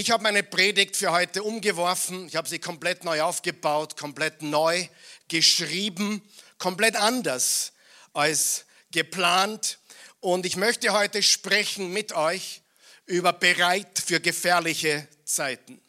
[0.00, 2.28] Ich habe meine Predigt für heute umgeworfen.
[2.28, 4.86] Ich habe sie komplett neu aufgebaut, komplett neu
[5.26, 6.22] geschrieben,
[6.56, 7.72] komplett anders
[8.12, 9.80] als geplant.
[10.20, 12.62] Und ich möchte heute sprechen mit euch
[13.06, 15.80] über bereit für gefährliche Zeiten.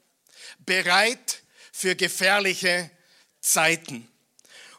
[0.57, 2.89] Bereit für gefährliche
[3.41, 4.11] Zeiten.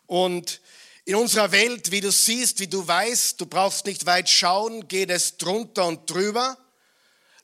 [0.09, 0.61] Und
[1.05, 5.11] in unserer Welt, wie du siehst, wie du weißt, du brauchst nicht weit schauen, geht
[5.11, 6.59] es drunter und drüber.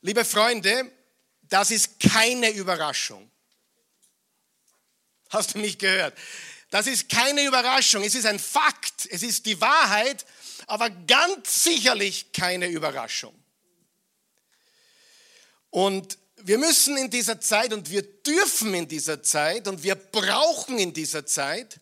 [0.01, 0.91] Liebe Freunde,
[1.49, 3.29] das ist keine Überraschung.
[5.29, 6.17] Hast du mich gehört?
[6.69, 10.25] Das ist keine Überraschung, es ist ein Fakt, es ist die Wahrheit,
[10.67, 13.33] aber ganz sicherlich keine Überraschung.
[15.69, 20.77] Und wir müssen in dieser Zeit und wir dürfen in dieser Zeit und wir brauchen
[20.77, 21.79] in dieser Zeit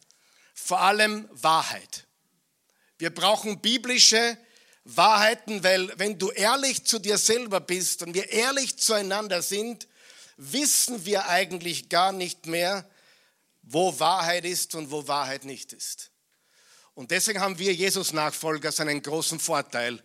[0.53, 2.07] vor allem Wahrheit.
[2.97, 4.37] Wir brauchen biblische
[4.85, 9.87] Wahrheiten, weil wenn du ehrlich zu dir selber bist und wir ehrlich zueinander sind,
[10.37, 12.87] wissen wir eigentlich gar nicht mehr,
[13.63, 16.11] wo Wahrheit ist und wo Wahrheit nicht ist.
[16.93, 20.01] Und deswegen haben wir Jesus-Nachfolger seinen großen Vorteil,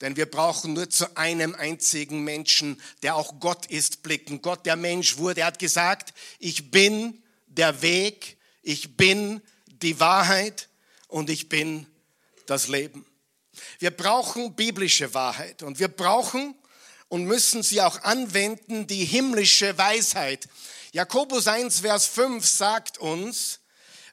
[0.00, 4.42] denn wir brauchen nur zu einem einzigen Menschen, der auch Gott ist, blicken.
[4.42, 10.68] Gott, der Mensch wurde, er hat gesagt, ich bin der Weg, ich bin die Wahrheit
[11.08, 11.86] und ich bin
[12.46, 13.04] das Leben.
[13.78, 16.54] Wir brauchen biblische Wahrheit und wir brauchen
[17.08, 20.48] und müssen sie auch anwenden, die himmlische Weisheit.
[20.92, 23.60] Jakobus 1, Vers 5 sagt uns,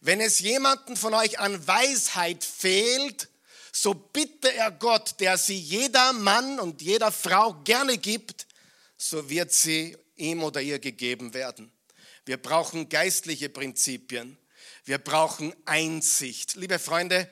[0.01, 3.29] wenn es jemanden von euch an Weisheit fehlt,
[3.71, 8.47] so bitte er Gott, der sie jeder Mann und jeder Frau gerne gibt,
[8.97, 11.71] so wird sie ihm oder ihr gegeben werden.
[12.25, 14.37] Wir brauchen geistliche Prinzipien.
[14.83, 16.55] Wir brauchen Einsicht.
[16.55, 17.29] Liebe Freunde,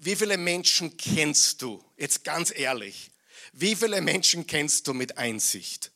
[0.00, 1.84] wie viele Menschen kennst du?
[1.96, 3.10] Jetzt ganz ehrlich.
[3.52, 5.92] Wie viele Menschen kennst du mit Einsicht?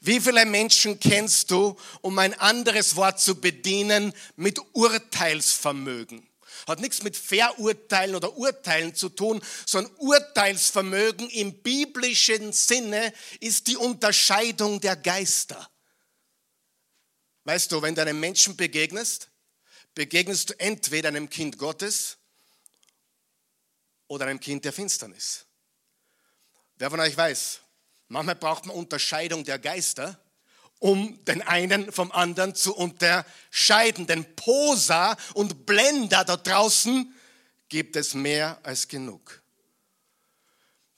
[0.00, 6.28] Wie viele Menschen kennst du, um ein anderes Wort zu bedienen, mit Urteilsvermögen?
[6.66, 13.76] Hat nichts mit Verurteilen oder Urteilen zu tun, sondern Urteilsvermögen im biblischen Sinne ist die
[13.76, 15.68] Unterscheidung der Geister.
[17.44, 19.31] Weißt du, wenn du einem Menschen begegnest,
[19.94, 22.18] begegnest du entweder einem Kind Gottes
[24.08, 25.46] oder einem Kind der Finsternis.
[26.76, 27.60] Wer von euch weiß,
[28.08, 30.18] manchmal braucht man Unterscheidung der Geister,
[30.78, 34.06] um den einen vom anderen zu unterscheiden.
[34.06, 37.14] Denn Posa und Blender da draußen
[37.68, 39.41] gibt es mehr als genug.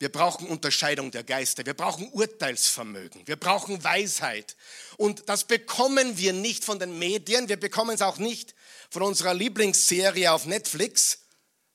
[0.01, 1.65] Wir brauchen Unterscheidung der Geister.
[1.65, 3.27] Wir brauchen Urteilsvermögen.
[3.27, 4.57] Wir brauchen Weisheit.
[4.97, 7.49] Und das bekommen wir nicht von den Medien.
[7.49, 8.55] Wir bekommen es auch nicht
[8.91, 11.21] von unserer Lieblingsserie auf Netflix.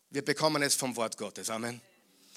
[0.10, 1.50] Wir bekommen es vom Wort Gottes.
[1.50, 1.82] Amen.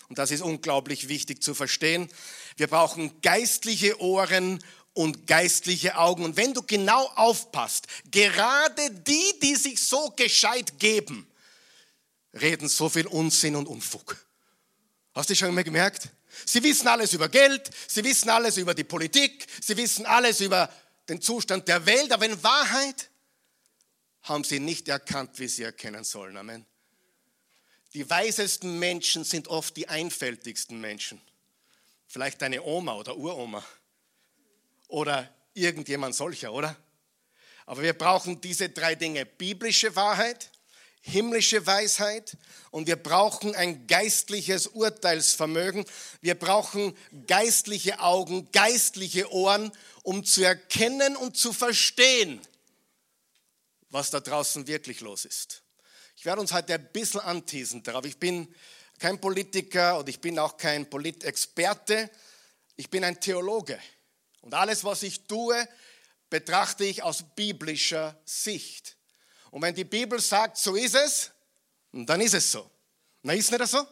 [0.08, 2.08] Und das ist unglaublich wichtig zu verstehen.
[2.56, 4.62] Wir brauchen geistliche Ohren
[4.94, 6.24] und geistliche Augen.
[6.24, 11.26] Und wenn du genau aufpasst, gerade die, die sich so gescheit geben,
[12.34, 14.16] reden so viel Unsinn und Unfug.
[15.14, 16.08] Hast du schon mal gemerkt?
[16.46, 20.72] Sie wissen alles über Geld, sie wissen alles über die Politik, sie wissen alles über
[21.08, 23.10] den Zustand der Welt, aber in Wahrheit
[24.22, 26.36] haben sie nicht erkannt, wie sie erkennen sollen.
[26.36, 26.64] Amen.
[27.92, 31.20] Die weisesten Menschen sind oft die einfältigsten Menschen.
[32.06, 33.62] Vielleicht deine Oma oder Uroma
[34.88, 36.76] oder irgendjemand solcher, oder?
[37.66, 39.26] Aber wir brauchen diese drei Dinge.
[39.26, 40.50] Biblische Wahrheit,
[41.02, 42.36] himmlische Weisheit
[42.70, 45.84] und wir brauchen ein geistliches Urteilsvermögen.
[46.20, 46.96] Wir brauchen
[47.26, 52.40] geistliche Augen, geistliche Ohren, um zu erkennen und zu verstehen,
[53.90, 55.62] was da draußen wirklich los ist.
[56.16, 58.04] Ich werde uns heute ein bisschen anteasen darauf.
[58.04, 58.54] Ich bin
[58.98, 62.08] kein Politiker und ich bin auch kein Politexperte.
[62.76, 63.78] Ich bin ein Theologe.
[64.40, 65.68] Und alles, was ich tue,
[66.30, 68.96] betrachte ich aus biblischer Sicht.
[69.52, 71.30] Und wenn die Bibel sagt, so ist es,
[71.92, 72.70] dann ist es so.
[73.22, 73.86] Na, ist nicht so?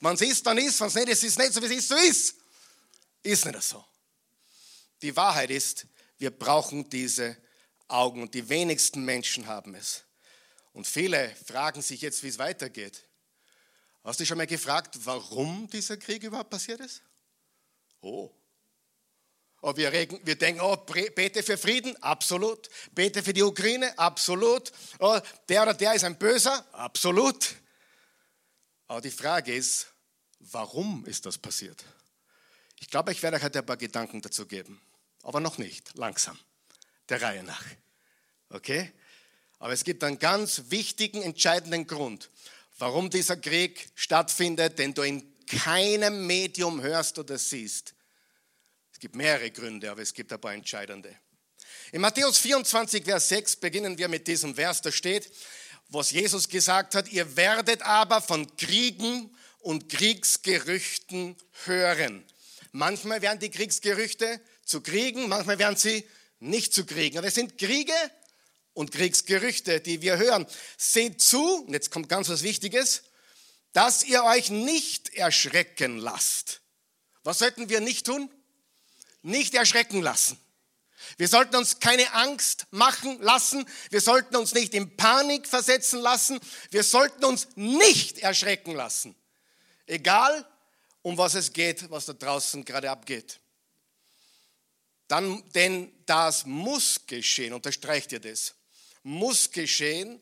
[0.00, 1.72] Wenn es ist, dann ist, wenn es nicht ist, ist es nicht so, wie es
[1.72, 2.34] ist, so ist.
[3.22, 3.84] Ist nicht so.
[5.02, 5.86] Die Wahrheit ist,
[6.16, 7.36] wir brauchen diese
[7.88, 10.02] Augen und die wenigsten Menschen haben es.
[10.72, 13.04] Und viele fragen sich jetzt, wie es weitergeht.
[14.02, 17.02] Hast du schon mal gefragt, warum dieser Krieg überhaupt passiert ist?
[18.00, 18.30] Oh,
[19.68, 22.68] Oh, wir, regen, wir denken, oh, bete für Frieden, absolut.
[22.92, 24.70] Bete für die Ukraine, absolut.
[25.00, 25.18] Oh,
[25.48, 27.56] der oder der ist ein Böser, absolut.
[28.86, 29.88] Aber die Frage ist,
[30.38, 31.82] warum ist das passiert?
[32.78, 34.80] Ich glaube, ich werde euch heute ein paar Gedanken dazu geben.
[35.24, 36.38] Aber noch nicht, langsam,
[37.08, 37.64] der Reihe nach.
[38.50, 38.92] Okay?
[39.58, 42.30] Aber es gibt einen ganz wichtigen, entscheidenden Grund,
[42.78, 47.95] warum dieser Krieg stattfindet, den du in keinem Medium hörst oder siehst.
[48.96, 51.14] Es gibt mehrere Gründe, aber es gibt ein paar entscheidende.
[51.92, 55.30] In Matthäus 24, Vers 6 beginnen wir mit diesem Vers, da steht,
[55.90, 62.24] was Jesus gesagt hat, ihr werdet aber von Kriegen und Kriegsgerüchten hören.
[62.72, 66.08] Manchmal werden die Kriegsgerüchte zu Kriegen, manchmal werden sie
[66.40, 67.18] nicht zu Kriegen.
[67.18, 67.92] Aber es sind Kriege
[68.72, 70.46] und Kriegsgerüchte, die wir hören.
[70.78, 73.02] Seht zu, und jetzt kommt ganz was Wichtiges,
[73.74, 76.62] dass ihr euch nicht erschrecken lasst.
[77.24, 78.30] Was sollten wir nicht tun?
[79.26, 80.38] Nicht erschrecken lassen.
[81.16, 83.68] Wir sollten uns keine Angst machen lassen.
[83.90, 86.38] Wir sollten uns nicht in Panik versetzen lassen.
[86.70, 89.16] Wir sollten uns nicht erschrecken lassen.
[89.86, 90.46] Egal,
[91.02, 93.40] um was es geht, was da draußen gerade abgeht.
[95.08, 98.54] Dann, denn das muss geschehen, unterstreicht ihr das,
[99.02, 100.20] muss geschehen,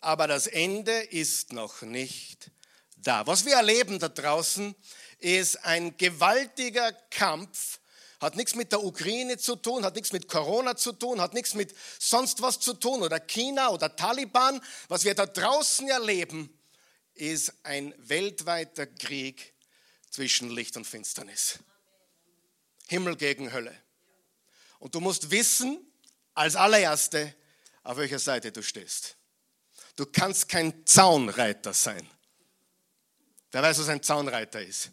[0.00, 2.50] aber das Ende ist noch nicht
[2.96, 3.26] da.
[3.26, 4.74] Was wir erleben da draußen
[5.18, 7.75] ist ein gewaltiger Kampf
[8.20, 11.54] hat nichts mit der Ukraine zu tun, hat nichts mit Corona zu tun, hat nichts
[11.54, 14.60] mit sonst was zu tun oder China oder Taliban.
[14.88, 16.50] Was wir da draußen erleben,
[17.14, 19.54] ist ein weltweiter Krieg
[20.10, 21.58] zwischen Licht und Finsternis.
[22.88, 23.76] Himmel gegen Hölle.
[24.78, 25.80] Und du musst wissen,
[26.34, 27.34] als allererste,
[27.82, 29.16] auf welcher Seite du stehst.
[29.96, 32.08] Du kannst kein Zaunreiter sein.
[33.50, 34.90] Wer weiß, was ein Zaunreiter ist?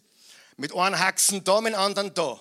[0.55, 2.39] Mit einem Haxen da, mit anderen da.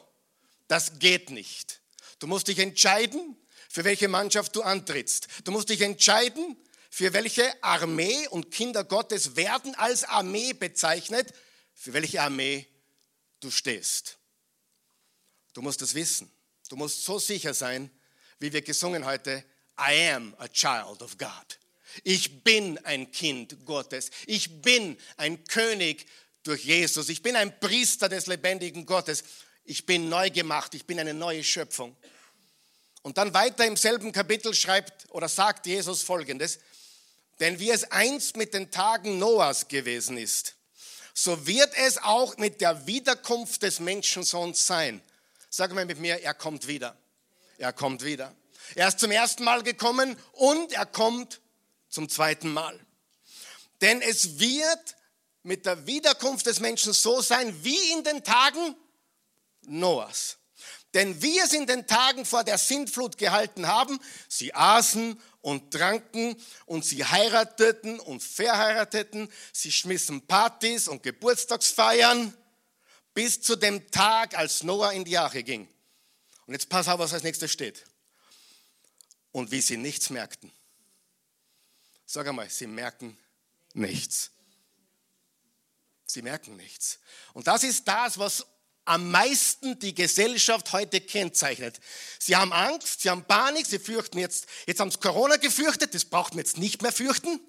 [0.73, 1.83] Das geht nicht.
[2.19, 3.37] Du musst dich entscheiden,
[3.69, 5.29] für welche Mannschaft du antrittst.
[5.45, 6.57] Du musst dich entscheiden,
[6.89, 11.31] für welche Armee und Kinder Gottes werden als Armee bezeichnet,
[11.75, 12.67] für welche Armee
[13.41, 14.17] du stehst.
[15.53, 16.33] Du musst es wissen.
[16.71, 17.91] Du musst so sicher sein,
[18.39, 19.45] wie wir gesungen heute,
[19.79, 21.59] I am a child of God.
[22.03, 24.11] Ich bin ein Kind Gottes.
[24.25, 26.07] Ich bin ein König
[26.45, 27.11] durch Jesus.
[27.11, 29.23] Ich bin ein Priester des lebendigen Gottes
[29.65, 31.97] ich bin neu gemacht, ich bin eine neue Schöpfung.
[33.03, 36.61] Und dann weiter im selben Kapitel schreibt oder sagt Jesus folgendes,
[37.41, 40.55] denn wie es einst mit den Tagen Noahs gewesen ist,
[41.15, 45.03] so wird es auch mit der Wiederkunft des Menschensohns sein.
[45.51, 46.97] Sag mal mit mir, er kommt wieder.
[47.59, 48.35] Er kommt wieder.
[48.75, 51.41] Er ist zum ersten Mal gekommen und er kommt
[51.89, 52.79] zum zweiten Mal.
[53.81, 54.97] Denn es wird
[55.43, 58.77] mit der Wiederkunft des Menschen so sein wie in den Tagen
[59.63, 60.39] Noahs.
[60.95, 63.99] Denn wie es in den Tagen vor der Sintflut gehalten haben,
[64.29, 66.37] sie aßen und tranken
[66.67, 72.37] und sie heirateten und verheirateten, sie schmissen Partys und Geburtstagsfeiern
[73.15, 75.69] bis zu dem Tag, als Noah in die Arche ging.
[76.47, 77.85] Und jetzt pass auf, was als nächstes steht.
[79.33, 80.53] Und wie sie nichts merkten.
[82.05, 83.17] Sag einmal, sie merken
[83.73, 84.31] nichts.
[86.05, 86.99] Sie merken nichts.
[87.33, 88.45] Und das ist das, was
[88.85, 91.81] am meisten die Gesellschaft heute kennzeichnet.
[92.19, 96.05] Sie haben Angst, sie haben Panik, sie fürchten jetzt, jetzt haben sie Corona gefürchtet, das
[96.05, 97.41] braucht man jetzt nicht mehr fürchten,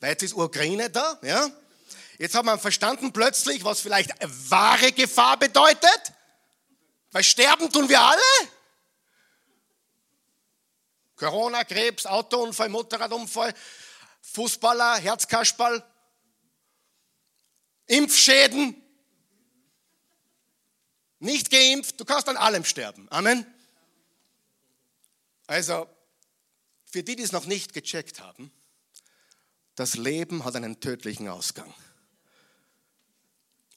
[0.00, 1.50] weil jetzt ist Ukraine da, ja.
[2.18, 4.12] Jetzt haben wir verstanden plötzlich, was vielleicht
[4.50, 6.12] wahre Gefahr bedeutet,
[7.10, 8.20] weil sterben tun wir alle.
[11.16, 13.54] Corona, Krebs, Autounfall, Motorradunfall,
[14.20, 15.82] Fußballer, Herzkasperl,
[17.86, 18.81] Impfschäden,
[21.22, 23.06] nicht geimpft, du kannst an allem sterben.
[23.10, 23.46] Amen.
[25.46, 25.86] Also,
[26.84, 28.52] für die, die es noch nicht gecheckt haben,
[29.74, 31.72] das Leben hat einen tödlichen Ausgang.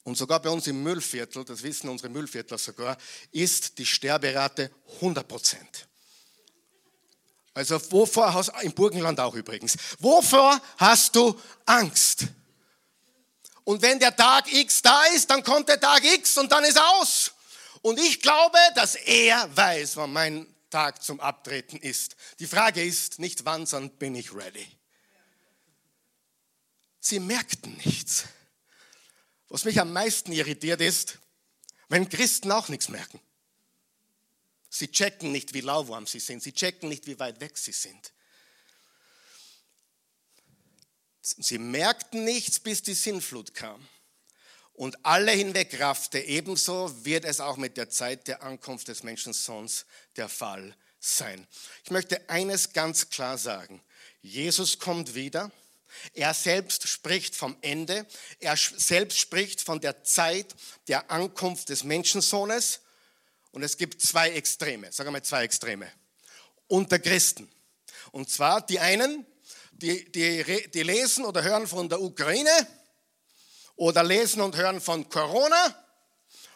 [0.04, 2.96] Und sogar bei uns im Müllviertel, das wissen unsere Müllviertler sogar,
[3.32, 5.88] ist die Sterberate 100 Prozent.
[7.54, 12.26] Also wovor hast du, im Burgenland auch übrigens, wovor hast du Angst?
[13.64, 16.78] Und wenn der Tag X da ist, dann kommt der Tag X und dann ist
[16.78, 17.32] aus.
[17.86, 22.16] Und ich glaube, dass er weiß, wann mein Tag zum Abtreten ist.
[22.40, 24.66] Die Frage ist nicht wann, sondern bin ich ready?
[26.98, 28.24] Sie merkten nichts.
[29.48, 31.20] Was mich am meisten irritiert ist,
[31.88, 33.20] wenn Christen auch nichts merken.
[34.68, 36.42] Sie checken nicht, wie lauwarm sie sind.
[36.42, 38.12] Sie checken nicht, wie weit weg sie sind.
[41.22, 43.88] Sie merkten nichts, bis die Sinnflut kam
[44.76, 50.28] und alle hinwegraffte, ebenso wird es auch mit der Zeit der Ankunft des Menschensohns der
[50.28, 51.46] Fall sein.
[51.82, 53.82] Ich möchte eines ganz klar sagen.
[54.20, 55.50] Jesus kommt wieder.
[56.12, 58.06] Er selbst spricht vom Ende.
[58.38, 60.54] Er selbst spricht von der Zeit
[60.88, 62.80] der Ankunft des Menschensohnes.
[63.52, 65.90] Und es gibt zwei Extreme, sagen wir mal zwei Extreme,
[66.68, 67.50] unter Christen.
[68.12, 69.24] Und zwar die einen,
[69.72, 72.50] die, die, die lesen oder hören von der Ukraine
[73.76, 75.84] oder lesen und hören von Corona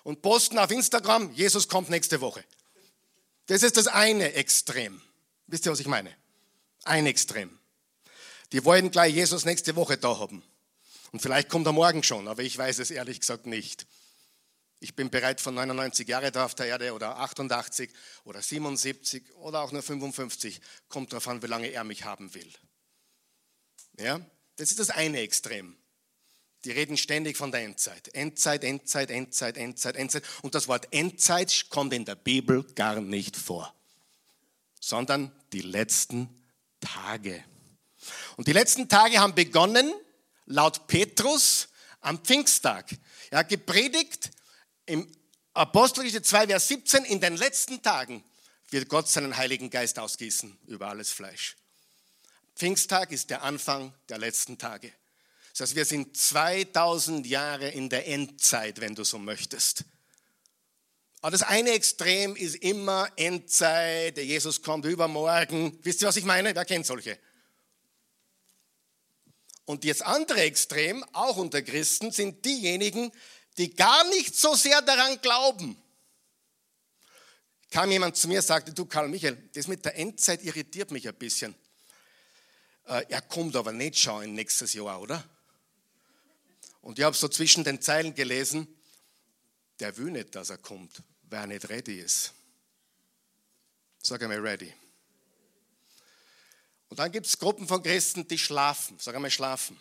[0.02, 2.44] und posten auf Instagram, Jesus kommt nächste Woche.
[3.46, 5.00] Das ist das eine Extrem.
[5.46, 6.14] Wisst ihr, was ich meine?
[6.84, 7.58] Ein Extrem.
[8.52, 10.42] Die wollen gleich Jesus nächste Woche da haben.
[11.12, 13.86] Und vielleicht kommt er morgen schon, aber ich weiß es ehrlich gesagt nicht.
[14.78, 17.90] Ich bin bereit von 99 Jahren da auf der Erde oder 88
[18.24, 20.60] oder 77 oder auch nur 55.
[20.88, 22.50] Kommt darauf an, wie lange er mich haben will.
[23.98, 24.20] Ja,
[24.56, 25.76] das ist das eine Extrem.
[26.64, 28.14] Die reden ständig von der Endzeit.
[28.14, 30.24] Endzeit, Endzeit, Endzeit, Endzeit, Endzeit.
[30.42, 33.74] Und das Wort Endzeit kommt in der Bibel gar nicht vor,
[34.78, 36.28] sondern die letzten
[36.80, 37.42] Tage.
[38.36, 39.92] Und die letzten Tage haben begonnen,
[40.46, 41.68] laut Petrus,
[42.00, 42.86] am Pfingsttag.
[43.30, 44.30] Er hat gepredigt
[44.86, 45.10] im
[45.52, 48.24] Apostelgeschichte 2, Vers 17, in den letzten Tagen
[48.70, 51.56] wird Gott seinen Heiligen Geist ausgießen über alles Fleisch.
[52.54, 54.92] Pfingsttag ist der Anfang der letzten Tage.
[55.60, 59.84] Das heißt, wir sind 2000 Jahre in der Endzeit, wenn du so möchtest.
[61.20, 65.78] Aber das eine Extrem ist immer Endzeit, der Jesus kommt übermorgen.
[65.82, 66.54] Wisst ihr, was ich meine?
[66.54, 67.18] Wer kennt solche?
[69.66, 73.12] Und das andere Extrem, auch unter Christen, sind diejenigen,
[73.58, 75.76] die gar nicht so sehr daran glauben.
[77.70, 81.06] Kam jemand zu mir und sagte, du Karl Michael, das mit der Endzeit irritiert mich
[81.06, 81.54] ein bisschen.
[82.86, 85.22] Äh, er kommt aber nicht schon nächstes Jahr, oder?
[86.80, 88.66] Und ich habe so zwischen den Zeilen gelesen,
[89.80, 92.32] der will nicht, dass er kommt, wer nicht ready ist.
[94.02, 94.72] Sag einmal ready.
[96.88, 98.98] Und dann gibt es Gruppen von Christen, die schlafen.
[98.98, 99.78] Sag einmal schlafen.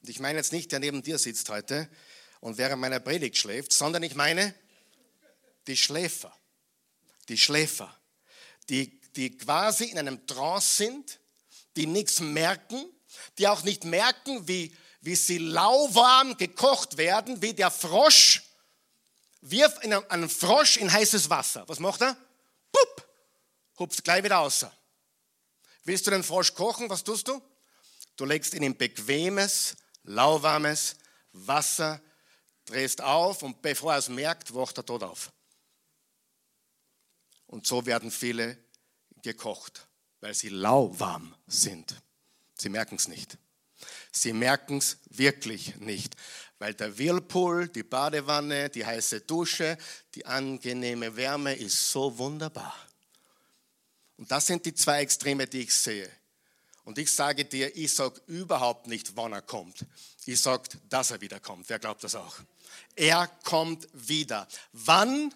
[0.00, 1.88] Und ich meine jetzt nicht, der neben dir sitzt heute
[2.40, 4.54] und während meiner Predigt schläft, sondern ich meine
[5.66, 6.36] die Schläfer.
[7.28, 7.96] Die Schläfer,
[8.68, 11.20] die, die quasi in einem Trance sind,
[11.76, 12.84] die nichts merken,
[13.38, 18.42] die auch nicht merken, wie wie sie lauwarm gekocht werden, wie der Frosch
[19.42, 21.68] wirft einen Frosch in heißes Wasser.
[21.68, 22.16] Was macht er?
[22.70, 23.08] Pup,
[23.78, 24.64] hupft gleich wieder raus.
[25.84, 26.88] Willst du den Frosch kochen?
[26.88, 27.42] Was tust du?
[28.16, 30.96] Du legst ihn in bequemes, lauwarmes
[31.32, 32.00] Wasser,
[32.64, 35.32] drehst auf und bevor er es merkt, wacht er tot auf.
[37.46, 38.56] Und so werden viele
[39.22, 39.88] gekocht,
[40.20, 42.00] weil sie lauwarm sind.
[42.54, 43.36] Sie merken es nicht.
[44.12, 46.14] Sie merken es wirklich nicht,
[46.58, 49.78] weil der Whirlpool, die Badewanne, die heiße Dusche,
[50.14, 52.76] die angenehme Wärme ist so wunderbar.
[54.18, 56.10] Und das sind die zwei Extreme, die ich sehe.
[56.84, 59.86] Und ich sage dir, ich sage überhaupt nicht, wann er kommt.
[60.26, 61.68] Ich sage, dass er wiederkommt.
[61.68, 62.36] Wer glaubt das auch?
[62.94, 64.46] Er kommt wieder.
[64.72, 65.34] Wann,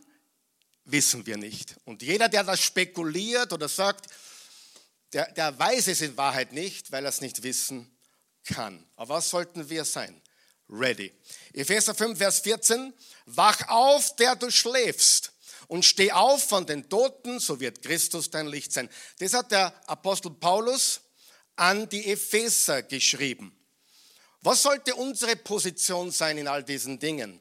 [0.84, 1.76] wissen wir nicht.
[1.84, 4.06] Und jeder, der das spekuliert oder sagt,
[5.12, 7.90] der, der weiß es in Wahrheit nicht, weil er es nicht wissen
[8.46, 8.86] kann.
[8.96, 10.20] Aber was sollten wir sein?
[10.68, 11.12] Ready.
[11.52, 12.92] Epheser 5, Vers 14.
[13.26, 15.32] Wach auf, der du schläfst
[15.68, 18.88] und steh auf von den Toten, so wird Christus dein Licht sein.
[19.18, 21.00] Das hat der Apostel Paulus
[21.56, 23.52] an die Epheser geschrieben.
[24.42, 27.40] Was sollte unsere Position sein in all diesen Dingen?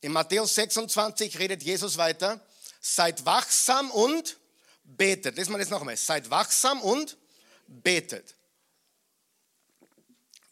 [0.00, 2.44] In Matthäus 26 redet Jesus weiter,
[2.80, 4.36] seid wachsam und
[4.84, 5.38] betet.
[5.38, 5.96] Das mal jetzt noch einmal.
[5.96, 7.16] Seid wachsam und
[7.66, 8.34] betet.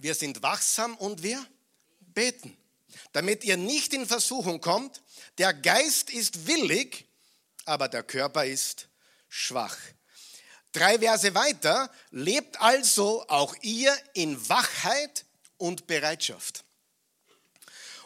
[0.00, 1.47] Wir sind wachsam und wir
[2.00, 2.57] beten,
[3.12, 5.02] damit ihr nicht in Versuchung kommt.
[5.37, 7.07] Der Geist ist willig,
[7.66, 8.88] aber der Körper ist
[9.28, 9.76] schwach.
[10.73, 15.26] Drei Verse weiter, lebt also auch ihr in Wachheit
[15.59, 16.64] und Bereitschaft.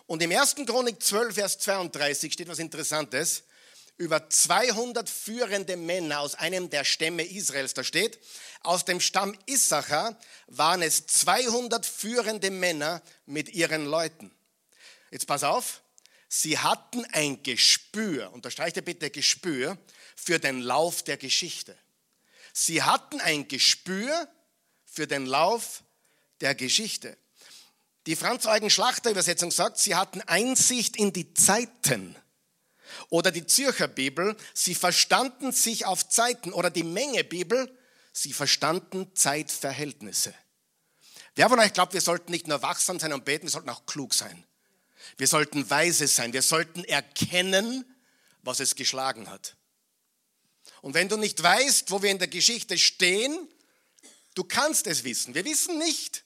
[0.07, 0.57] Und im 1.
[0.67, 3.45] Chronik 12, Vers 32 steht was Interessantes
[3.97, 7.75] über 200 führende Männer aus einem der Stämme Israels.
[7.75, 8.19] Da steht,
[8.63, 14.33] aus dem Stamm Issachar waren es 200 führende Männer mit ihren Leuten.
[15.11, 15.83] Jetzt pass auf,
[16.29, 19.79] sie hatten ein Gespür, unterstreicht bitte Gespür,
[20.17, 21.77] für den Lauf der Geschichte.
[22.53, 24.29] Sie hatten ein Gespür
[24.85, 25.83] für den Lauf
[26.41, 27.17] der Geschichte.
[28.07, 32.17] Die Franz-Eugen-Schlachter-Übersetzung sagt, sie hatten Einsicht in die Zeiten.
[33.09, 36.53] Oder die Zürcher Bibel, sie verstanden sich auf Zeiten.
[36.53, 37.77] Oder die Menge Bibel,
[38.13, 40.35] sie verstanden Zeitverhältnisse.
[41.35, 43.87] Wer von euch glaubt, wir sollten nicht nur wachsam sein und beten, wir sollten auch
[43.87, 44.45] klug sein.
[45.17, 46.33] Wir sollten weise sein.
[46.33, 47.85] Wir sollten erkennen,
[48.43, 49.57] was es geschlagen hat.
[50.81, 53.49] Und wenn du nicht weißt, wo wir in der Geschichte stehen,
[54.35, 55.35] du kannst es wissen.
[55.35, 56.25] Wir wissen nicht,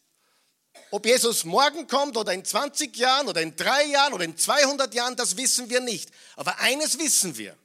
[0.90, 4.92] ob Jesus morgen kommt oder in 20 Jahren oder in drei Jahren oder in 200
[4.94, 6.10] Jahren, das wissen wir nicht.
[6.36, 7.56] Aber eines wissen wir.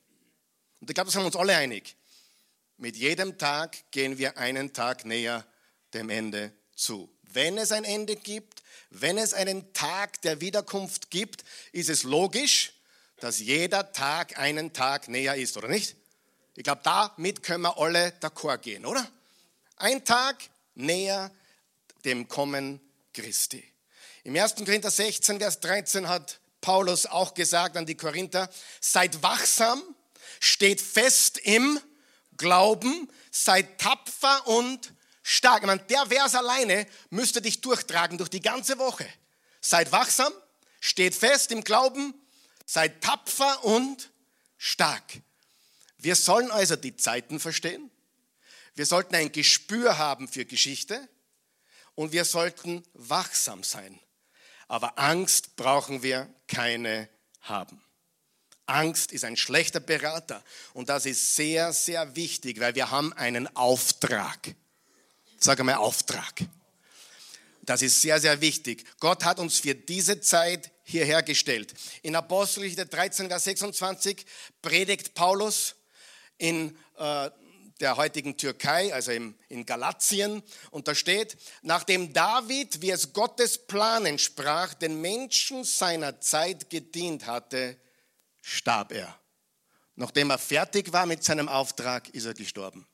[0.79, 1.95] Und ich glaube, das haben wir uns alle einig.
[2.77, 5.45] Mit jedem Tag gehen wir einen Tag näher
[5.93, 7.09] dem Ende zu.
[7.21, 8.63] Wenn es ein Ende gibt,
[8.95, 12.73] Wenn es einen Tag der Wiederkunft gibt, ist es logisch,
[13.19, 15.95] dass jeder Tag einen Tag näher ist, oder nicht?
[16.55, 19.09] Ich glaube, damit können wir alle d'accord gehen, oder?
[19.77, 20.35] Ein Tag
[20.75, 21.31] näher
[22.05, 22.79] dem Kommen
[23.13, 23.63] Christi.
[24.23, 24.55] Im 1.
[24.55, 29.81] Korinther 16, Vers 13 hat Paulus auch gesagt an die Korinther, seid wachsam,
[30.39, 31.79] steht fest im
[32.37, 35.61] Glauben, seid tapfer und stark.
[35.61, 39.07] Ich meine, der Vers alleine müsste dich durchtragen durch die ganze Woche.
[39.61, 40.31] Seid wachsam,
[40.79, 42.13] steht fest im Glauben,
[42.65, 44.11] seid tapfer und
[44.57, 45.03] stark.
[45.97, 47.91] Wir sollen also die Zeiten verstehen.
[48.75, 51.07] Wir sollten ein Gespür haben für Geschichte
[51.95, 53.99] und wir sollten wachsam sein.
[54.67, 57.09] Aber Angst brauchen wir keine
[57.41, 57.81] haben.
[58.65, 63.53] Angst ist ein schlechter Berater und das ist sehr, sehr wichtig, weil wir haben einen
[63.55, 64.55] Auftrag.
[65.37, 66.45] Sag einmal Auftrag.
[67.61, 68.85] Das ist sehr, sehr wichtig.
[68.99, 71.73] Gott hat uns für diese Zeit hierher gestellt.
[72.01, 74.25] In Apostelgeschichte 13, Vers 26
[74.61, 75.75] predigt Paulus
[76.37, 77.29] in äh,
[77.83, 80.41] der heutigen Türkei, also in Galatien.
[80.71, 87.27] Und da steht, nachdem David, wie es Gottes Plan entsprach, den Menschen seiner Zeit gedient
[87.27, 87.77] hatte,
[88.41, 89.19] starb er.
[89.95, 92.87] Nachdem er fertig war mit seinem Auftrag, ist er gestorben.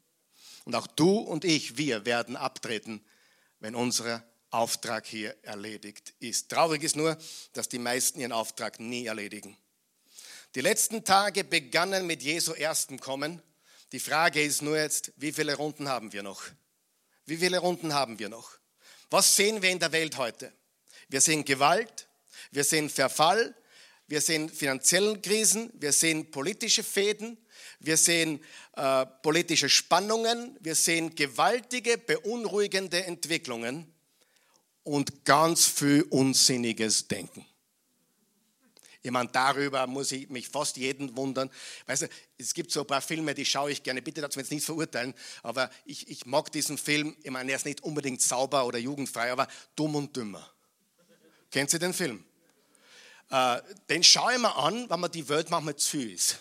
[0.66, 3.06] Und auch du und ich, wir werden abtreten,
[3.60, 6.50] wenn unser Auftrag hier erledigt ist.
[6.50, 7.18] Traurig ist nur,
[7.54, 9.56] dass die meisten ihren Auftrag nie erledigen.
[10.56, 13.42] Die letzten Tage begannen mit Jesu ersten Kommen.
[13.92, 16.44] Die Frage ist nur jetzt, wie viele Runden haben wir noch?
[17.26, 18.52] Wie viele Runden haben wir noch?
[19.10, 20.54] Was sehen wir in der Welt heute?
[21.08, 22.08] Wir sehen Gewalt,
[22.52, 23.56] wir sehen Verfall,
[24.08, 27.38] wir sehen finanziellen Krisen, wir sehen politische Fäden,
[27.80, 28.44] wir sehen
[28.76, 33.92] äh, politische Spannungen, wir sehen gewaltige, beunruhigende Entwicklungen
[34.84, 37.46] und ganz viel unsinniges Denken.
[39.02, 41.50] Ich meine, darüber muss ich mich fast jeden wundern.
[41.86, 44.02] Weißt du, es gibt so ein paar Filme, die schaue ich gerne.
[44.02, 47.16] Bitte dazu jetzt nicht verurteilen, aber ich, ich mag diesen Film.
[47.24, 50.46] Ich meine, er ist nicht unbedingt sauber oder jugendfrei, aber dumm und dümmer.
[51.50, 52.26] Kennt ihr den Film?
[53.30, 56.40] Äh, den schaue ich mir an, wenn man die Welt manchmal zu ist.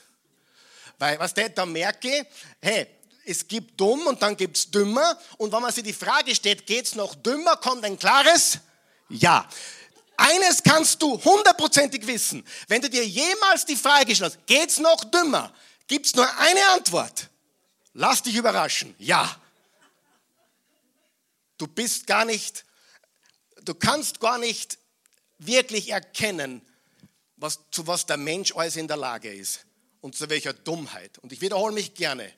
[0.98, 2.26] Weil, was der da merke,
[2.60, 2.88] hey,
[3.24, 5.18] es gibt dumm und dann gibt es dümmer.
[5.36, 8.58] Und wenn man sich die Frage stellt, geht es noch dümmer, kommt ein klares
[9.08, 9.48] Ja.
[10.20, 12.44] Eines kannst du hundertprozentig wissen.
[12.66, 15.54] Wenn du dir jemals die Frage stellst, geht es noch dümmer,
[15.86, 17.30] gibt es nur eine Antwort.
[17.94, 18.96] Lass dich überraschen.
[18.98, 19.40] Ja.
[21.56, 22.64] Du bist gar nicht,
[23.62, 24.78] du kannst gar nicht
[25.38, 26.62] wirklich erkennen,
[27.36, 29.66] was, zu was der Mensch alles in der Lage ist
[30.00, 31.18] und zu welcher Dummheit.
[31.18, 32.32] Und ich wiederhole mich gerne.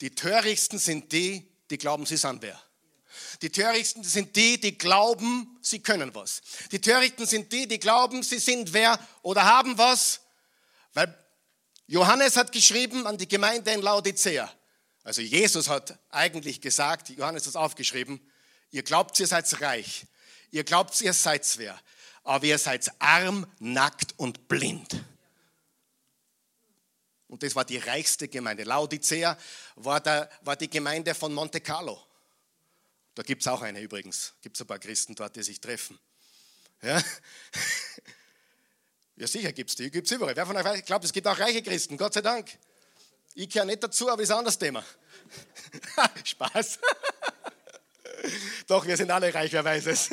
[0.00, 2.60] Die Törichsten sind die, die glauben, sie sind wer.
[3.42, 6.42] Die Törichten sind die, die glauben, sie können was.
[6.70, 10.20] Die Törichten sind die, die glauben, sie sind wer oder haben was.
[10.94, 11.12] Weil
[11.88, 14.50] Johannes hat geschrieben an die Gemeinde in Laodicea.
[15.02, 18.20] Also Jesus hat eigentlich gesagt, Johannes hat es aufgeschrieben,
[18.70, 20.06] ihr glaubt, ihr seid reich.
[20.52, 21.76] Ihr glaubt, ihr seid wer.
[22.22, 25.04] Aber ihr seid arm, nackt und blind.
[27.26, 28.62] Und das war die reichste Gemeinde.
[28.62, 29.36] Laodicea
[29.74, 32.00] war, der, war die Gemeinde von Monte Carlo.
[33.14, 34.34] Da gibt es auch eine übrigens.
[34.40, 35.98] Gibt es ein paar Christen dort, die sich treffen.
[36.82, 37.00] Ja,
[39.16, 39.90] ja sicher gibt es die.
[39.90, 40.34] Gibt es überall.
[40.34, 42.58] Wer von euch glaube, es gibt auch reiche Christen, Gott sei Dank.
[43.34, 44.84] Ich gehöre nicht dazu, aber ist ein anderes Thema.
[46.24, 46.78] Spaß.
[48.66, 50.10] Doch, wir sind alle reich, wer weiß es.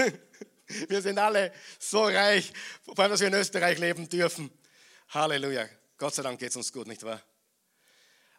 [0.87, 4.51] Wir sind alle so reich, vor allem, dass wir in Österreich leben dürfen.
[5.09, 5.67] Halleluja.
[5.97, 7.21] Gott sei Dank geht es uns gut, nicht wahr?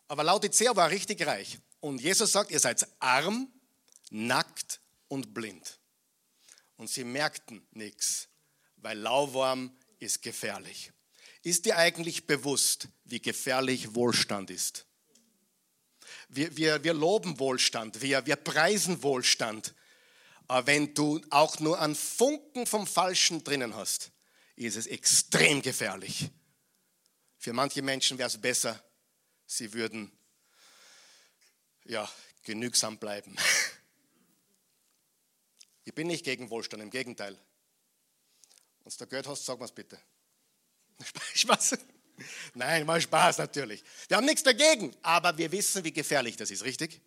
[0.09, 1.59] Aber Laodicea war richtig reich.
[1.81, 3.53] Und Jesus sagt, ihr seid arm,
[4.11, 5.79] nackt und blind.
[6.77, 8.29] Und sie merkten nichts,
[8.77, 10.92] weil Lauwarm ist gefährlich.
[11.42, 14.87] Ist dir eigentlich bewusst, wie gefährlich Wohlstand ist?
[16.29, 19.75] Wir, wir, wir loben Wohlstand, wir, wir preisen Wohlstand.
[20.49, 24.11] Aber wenn du auch nur einen Funken vom Falschen drinnen hast,
[24.57, 26.31] ist es extrem gefährlich.
[27.38, 28.83] Für manche Menschen wäre es besser,
[29.46, 30.12] sie würden
[31.85, 32.11] ja,
[32.42, 33.37] genügsam bleiben.
[35.90, 37.37] Ich bin nicht gegen Wohlstand, im Gegenteil.
[38.85, 39.98] Wenn du Geld hast, sag mir es bitte.
[41.35, 41.79] Spaß.
[42.55, 43.83] Nein, mal Spaß natürlich.
[44.07, 47.00] Wir haben nichts dagegen, aber wir wissen, wie gefährlich das ist, richtig?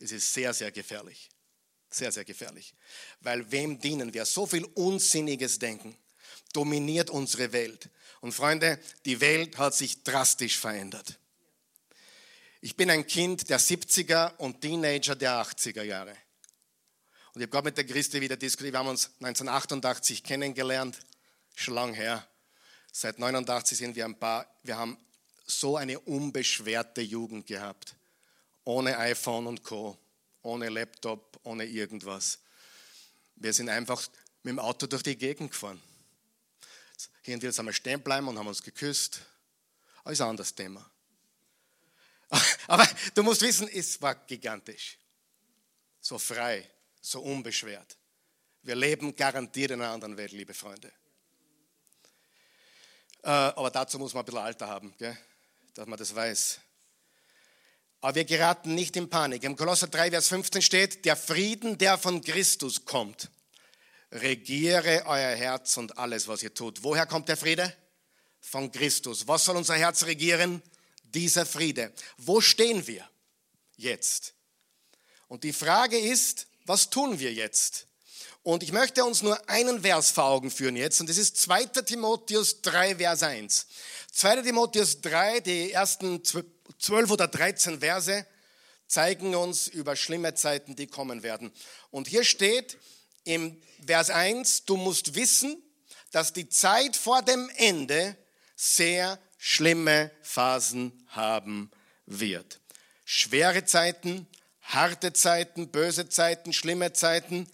[0.00, 1.28] Es ist sehr, sehr gefährlich.
[1.90, 2.74] Sehr, sehr gefährlich.
[3.20, 4.24] Weil wem dienen wir?
[4.24, 5.96] So viel unsinniges Denken
[6.52, 7.88] dominiert unsere Welt.
[8.20, 11.20] Und Freunde, die Welt hat sich drastisch verändert.
[12.60, 16.16] Ich bin ein Kind der 70er und Teenager der 80er Jahre.
[17.34, 18.74] Und ich habe gerade mit der Christi wieder diskutiert.
[18.74, 20.96] Wir haben uns 1988 kennengelernt,
[21.56, 22.24] schon lang her.
[22.92, 24.46] Seit 89 sind wir ein paar.
[24.62, 24.96] Wir haben
[25.44, 27.96] so eine unbeschwerte Jugend gehabt.
[28.62, 29.98] Ohne iPhone und Co.,
[30.42, 32.38] ohne Laptop, ohne irgendwas.
[33.34, 34.00] Wir sind einfach
[34.44, 35.82] mit dem Auto durch die Gegend gefahren.
[37.22, 39.20] Hier und wieder sind wir stehen bleiben und haben uns geküsst.
[40.04, 40.88] Ist ein anderes Thema.
[42.68, 44.98] Aber du musst wissen, es war gigantisch.
[46.00, 46.70] So frei,
[47.04, 47.98] so unbeschwert.
[48.62, 50.90] Wir leben garantiert in einer anderen Welt, liebe Freunde.
[53.22, 54.94] Äh, aber dazu muss man ein bisschen Alter haben,
[55.74, 56.60] dass man das weiß.
[58.00, 59.44] Aber wir geraten nicht in Panik.
[59.44, 63.30] Im Kolosser 3, Vers 15 steht, der Frieden, der von Christus kommt,
[64.10, 66.82] regiere euer Herz und alles, was ihr tut.
[66.82, 67.74] Woher kommt der Friede?
[68.40, 69.28] Von Christus.
[69.28, 70.62] Was soll unser Herz regieren?
[71.02, 71.92] Dieser Friede.
[72.16, 73.08] Wo stehen wir
[73.76, 74.34] jetzt?
[75.28, 77.86] Und die Frage ist, was tun wir jetzt?
[78.42, 81.64] Und ich möchte uns nur einen Vers vor Augen führen jetzt, und das ist 2.
[81.66, 83.66] Timotheus 3, Vers 1.
[84.12, 84.42] 2.
[84.42, 88.26] Timotheus 3, die ersten 12 oder 13 Verse
[88.86, 91.52] zeigen uns über schlimme Zeiten, die kommen werden.
[91.90, 92.78] Und hier steht
[93.24, 95.62] im Vers 1, du musst wissen,
[96.10, 98.16] dass die Zeit vor dem Ende
[98.56, 101.70] sehr schlimme Phasen haben
[102.06, 102.60] wird.
[103.04, 104.28] Schwere Zeiten,
[104.64, 107.48] harte Zeiten, böse Zeiten, schlimme Zeiten.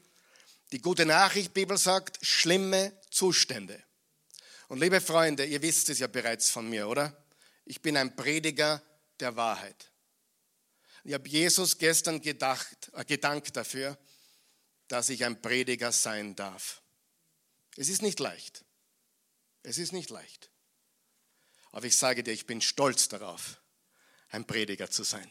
[0.73, 3.83] Die gute Nachricht, Bibel sagt, schlimme Zustände.
[4.69, 7.17] Und liebe Freunde, ihr wisst es ja bereits von mir, oder?
[7.65, 8.83] Ich bin ein Prediger
[9.19, 9.91] der Wahrheit.
[11.03, 13.99] Ich habe Jesus gestern gedacht, äh, gedankt dafür,
[14.89, 16.83] dass ich ein Prediger sein darf.
[17.77, 18.65] Es ist nicht leicht.
[19.63, 20.51] Es ist nicht leicht.
[21.73, 23.61] Aber ich sage dir, ich bin stolz darauf,
[24.29, 25.31] ein Prediger zu sein.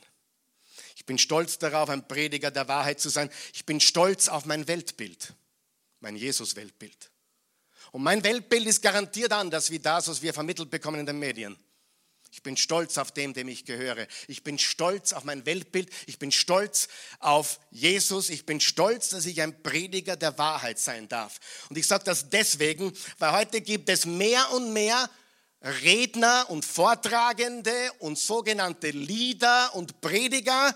[1.00, 3.32] Ich bin stolz darauf, ein Prediger der Wahrheit zu sein.
[3.54, 5.34] Ich bin stolz auf mein Weltbild,
[6.02, 7.10] mein Jesus-Weltbild.
[7.94, 11.58] Und mein Weltbild ist garantiert anders wie das, was wir vermittelt bekommen in den Medien.
[12.34, 14.08] Ich bin stolz auf dem, dem ich gehöre.
[14.28, 15.90] Ich bin stolz auf mein Weltbild.
[16.06, 18.30] Ich bin stolz auf Jesus.
[18.30, 21.40] Ich bin stolz, dass ich ein Prediger der Wahrheit sein darf.
[21.70, 25.10] Und ich sage das deswegen, weil heute gibt es mehr und mehr
[25.62, 30.76] Redner und Vortragende und sogenannte Lieder und Prediger,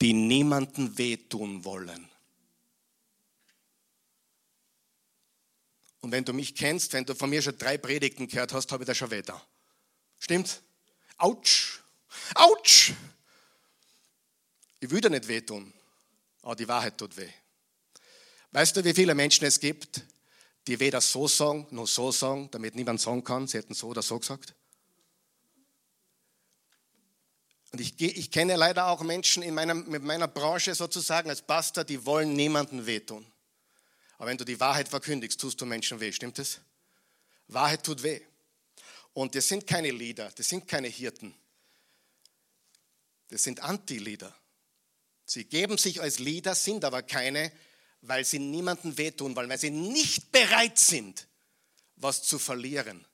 [0.00, 2.08] die niemanden wehtun wollen.
[6.00, 8.84] Und wenn du mich kennst, wenn du von mir schon drei Predigten gehört hast, habe
[8.84, 9.42] ich da schon weh da.
[10.20, 10.62] Stimmt?
[11.16, 11.80] Autsch!
[12.34, 12.92] Autsch!
[14.80, 15.72] Ich dir nicht wehtun,
[16.42, 17.28] aber die Wahrheit tut weh.
[18.52, 20.02] Weißt du, wie viele Menschen es gibt,
[20.68, 24.02] die weder so sagen, noch so sagen, damit niemand sagen kann, sie hätten so oder
[24.02, 24.54] so gesagt?
[27.72, 31.84] Und ich, ich kenne leider auch Menschen in meiner, mit meiner Branche sozusagen als Pastor,
[31.84, 33.26] die wollen niemanden wehtun.
[34.16, 36.60] Aber wenn du die Wahrheit verkündigst, tust du Menschen weh, stimmt es?
[37.46, 38.20] Wahrheit tut weh.
[39.12, 41.34] Und das sind keine Lieder, das sind keine Hirten.
[43.28, 44.34] Das sind Anti-Lieder.
[45.26, 47.52] Sie geben sich als Lieder, sind aber keine,
[48.00, 51.28] weil sie niemanden wehtun wollen, weil sie nicht bereit sind,
[51.96, 53.04] was zu verlieren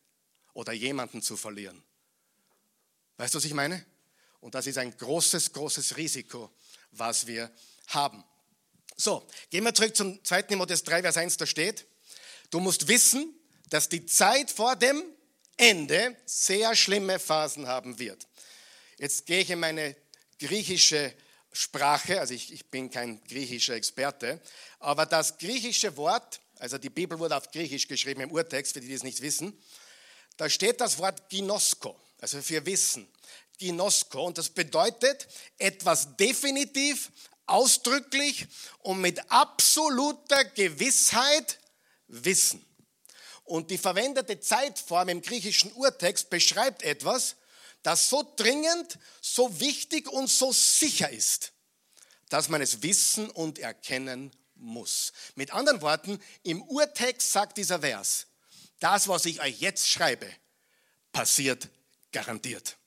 [0.53, 1.83] oder jemanden zu verlieren.
[3.17, 3.85] Weißt du, was ich meine?
[4.45, 6.51] Und das ist ein großes, großes Risiko,
[6.91, 7.51] was wir
[7.87, 8.23] haben.
[8.95, 10.43] So, gehen wir zurück zum 2.
[10.43, 11.87] Timotheus 3, Vers 1, da steht,
[12.51, 13.35] du musst wissen,
[13.71, 15.03] dass die Zeit vor dem
[15.57, 18.27] Ende sehr schlimme Phasen haben wird.
[18.99, 19.97] Jetzt gehe ich in meine
[20.39, 21.15] griechische
[21.51, 24.43] Sprache, also ich, ich bin kein griechischer Experte,
[24.79, 28.89] aber das griechische Wort, also die Bibel wurde auf Griechisch geschrieben im Urtext, für die,
[28.89, 29.59] die es nicht wissen,
[30.37, 33.09] da steht das Wort Ginosko, also für Wissen.
[33.59, 34.27] Ginosko.
[34.27, 37.11] Und das bedeutet etwas definitiv,
[37.47, 38.47] ausdrücklich
[38.81, 41.59] und mit absoluter Gewissheit
[42.07, 42.65] wissen.
[43.45, 47.37] Und die verwendete Zeitform im griechischen Urtext beschreibt etwas,
[47.83, 51.53] das so dringend, so wichtig und so sicher ist,
[52.31, 55.13] dass man es wissen und erkennen muss.
[55.35, 58.27] Mit anderen Worten, im Urtext sagt dieser Vers,
[58.81, 60.27] das, was ich euch jetzt schreibe,
[61.13, 61.69] passiert
[62.11, 62.79] garantiert.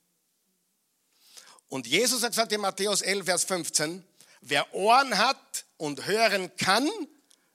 [1.70, 4.04] Und Jesus hat gesagt in Matthäus 11, Vers 15,
[4.42, 6.90] wer Ohren hat und hören kann,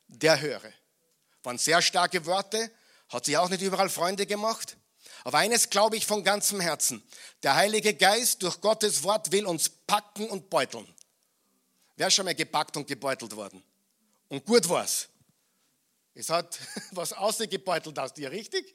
[0.09, 0.73] der höre.
[1.43, 2.71] Waren sehr starke Worte,
[3.09, 4.77] hat sich auch nicht überall Freunde gemacht.
[5.25, 7.03] Aber eines glaube ich von ganzem Herzen.
[7.43, 10.87] Der Heilige Geist durch Gottes Wort will uns packen und beuteln.
[11.97, 13.63] Wer ist schon mal gepackt und gebeutelt worden?
[14.29, 15.09] Und gut war's.
[16.15, 16.59] Es hat
[16.93, 18.75] was ausgebeutelt aus dir, richtig?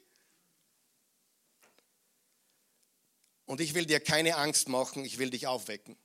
[3.48, 5.96] Und ich will dir keine Angst machen, ich will dich aufwecken.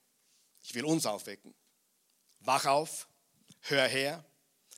[0.63, 1.53] Ich will uns aufwecken.
[2.39, 3.09] Wach auf,
[3.59, 4.23] hör her,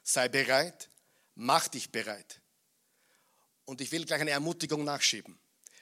[0.04, 0.90] sei bereit,
[1.36, 2.42] mach dich bereit.
[3.66, 5.38] Und ich will gleich eine Ermutigung nachschieben.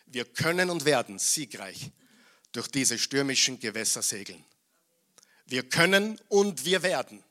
[0.08, 1.91] Wir können und werden siegreich
[2.52, 4.43] durch diese stürmischen Gewässer segeln.
[5.46, 7.24] Wir können und wir werden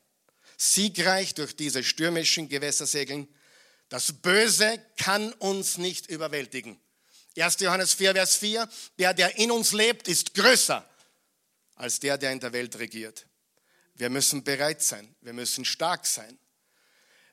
[0.57, 3.27] siegreich durch diese stürmischen Gewässer segeln.
[3.89, 6.79] Das Böse kann uns nicht überwältigen.
[7.37, 7.59] 1.
[7.59, 8.69] Johannes 4, Vers 4,
[8.99, 10.87] der, der in uns lebt, ist größer
[11.75, 13.25] als der, der in der Welt regiert.
[13.95, 16.37] Wir müssen bereit sein, wir müssen stark sein.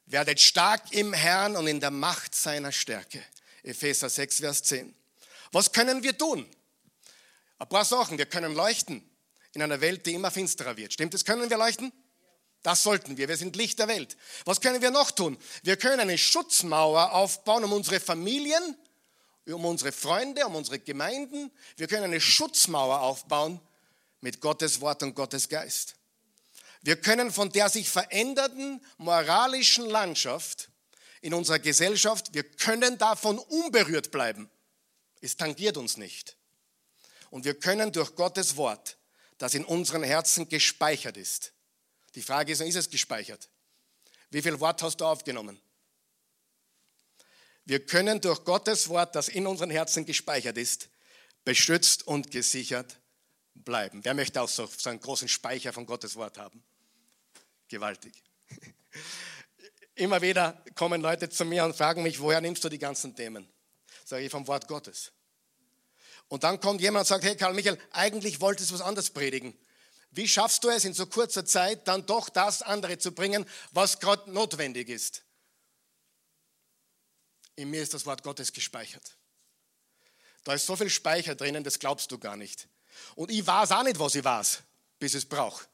[0.06, 3.22] Werdet stark im Herrn und in der Macht seiner Stärke.
[3.62, 4.94] Epheser 6, Vers 10.
[5.52, 6.48] Was können wir tun?
[7.58, 8.18] Ein paar Sachen.
[8.18, 9.08] Wir können leuchten
[9.52, 10.92] in einer Welt, die immer finsterer wird.
[10.92, 11.24] Stimmt es?
[11.24, 11.92] Können wir leuchten?
[12.62, 13.28] Das sollten wir.
[13.28, 14.16] Wir sind Licht der Welt.
[14.44, 15.38] Was können wir noch tun?
[15.62, 18.76] Wir können eine Schutzmauer aufbauen um unsere Familien,
[19.52, 21.50] um unsere Freunde, um unsere Gemeinden.
[21.76, 23.60] Wir können eine Schutzmauer aufbauen
[24.20, 25.96] mit Gottes Wort und Gottes Geist.
[26.82, 30.70] Wir können von der sich veränderten moralischen Landschaft
[31.20, 34.50] in unserer Gesellschaft, wir können davon unberührt bleiben.
[35.20, 36.36] Es tangiert uns nicht.
[37.28, 38.96] Und wir können durch Gottes Wort,
[39.36, 41.52] das in unseren Herzen gespeichert ist.
[42.14, 43.48] Die Frage ist, ist es gespeichert?
[44.30, 45.60] Wie viel Wort hast du aufgenommen?
[47.64, 50.88] Wir können durch Gottes Wort, das in unseren Herzen gespeichert ist,
[51.44, 52.98] beschützt und gesichert
[53.54, 54.04] bleiben.
[54.04, 56.62] Wer möchte auch so, einen großen Speicher von Gottes Wort haben?
[57.68, 58.22] Gewaltig.
[59.94, 63.48] Immer wieder kommen Leute zu mir und fragen mich, woher nimmst du die ganzen Themen?
[64.04, 65.12] Sage ich vom Wort Gottes.
[66.28, 69.54] Und dann kommt jemand und sagt, hey Karl Michael, eigentlich wolltest du was anderes predigen.
[70.12, 74.00] Wie schaffst du es in so kurzer Zeit dann doch das andere zu bringen, was
[74.00, 75.22] gerade notwendig ist?
[77.60, 79.18] In mir ist das Wort Gottes gespeichert.
[80.44, 82.66] Da ist so viel Speicher drinnen, das glaubst du gar nicht.
[83.16, 84.62] Und ich weiß auch nicht, was ich weiß,
[84.98, 85.66] bis es brauche.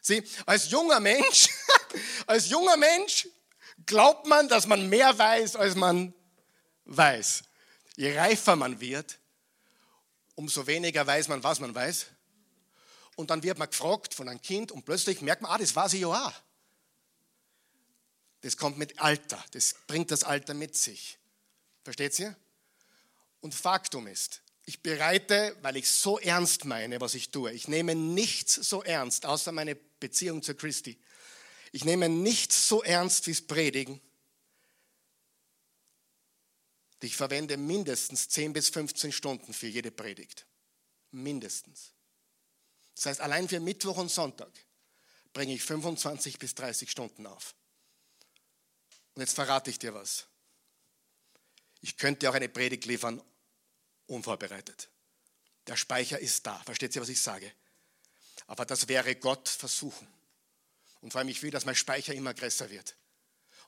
[0.00, 1.48] Sieh, als junger Mensch,
[2.28, 3.26] als junger Mensch
[3.84, 6.14] glaubt man, dass man mehr weiß, als man
[6.84, 7.42] weiß.
[7.96, 9.18] Je reifer man wird,
[10.36, 12.06] umso weniger weiß man, was man weiß.
[13.16, 15.94] Und dann wird man gefragt von einem Kind und plötzlich merkt man, ah, das weiß
[15.94, 16.32] ich ja auch.
[18.46, 21.18] Das kommt mit Alter, das bringt das Alter mit sich.
[21.82, 22.36] Versteht ihr?
[23.40, 27.52] Und Faktum ist, ich bereite, weil ich so ernst meine, was ich tue.
[27.52, 30.96] Ich nehme nichts so ernst, außer meine Beziehung zu Christi.
[31.72, 34.00] Ich nehme nichts so ernst wie das Predigen.
[37.02, 40.46] Ich verwende mindestens 10 bis 15 Stunden für jede Predigt.
[41.10, 41.94] Mindestens.
[42.94, 44.52] Das heißt, allein für Mittwoch und Sonntag
[45.32, 47.56] bringe ich 25 bis 30 Stunden auf.
[49.16, 50.26] Und jetzt verrate ich dir was.
[51.80, 53.22] Ich könnte auch eine Predigt liefern,
[54.06, 54.90] unvorbereitet.
[55.66, 56.58] Der Speicher ist da.
[56.64, 57.50] Versteht ihr, was ich sage?
[58.46, 60.06] Aber das wäre Gott versuchen.
[61.00, 62.94] Und vor allem, ich will, dass mein Speicher immer größer wird.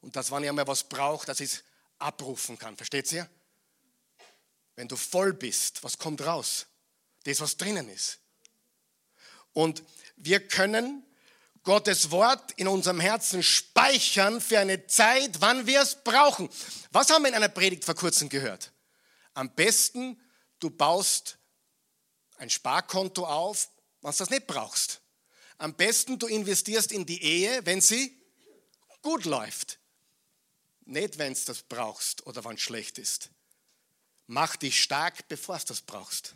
[0.02, 1.64] Und dass, wenn ich einmal was brauche, dass ich es
[1.98, 2.76] abrufen kann.
[2.76, 3.28] Versteht ihr?
[4.76, 6.66] Wenn du voll bist, was kommt raus?
[7.24, 8.18] Das, was drinnen ist.
[9.54, 9.82] Und
[10.16, 11.04] wir können
[11.62, 16.48] Gottes Wort in unserem Herzen speichern für eine Zeit, wann wir es brauchen.
[16.90, 18.72] Was haben wir in einer Predigt vor kurzem gehört?
[19.34, 20.20] Am besten,
[20.58, 21.38] du baust
[22.38, 23.68] ein Sparkonto auf,
[24.00, 25.00] wenn du das nicht brauchst.
[25.58, 28.16] Am besten, du investierst in die Ehe, wenn sie
[29.02, 29.78] gut läuft.
[30.84, 33.30] Nicht, wenn du das brauchst oder wenn es schlecht ist.
[34.26, 36.34] Mach dich stark, bevor du das brauchst.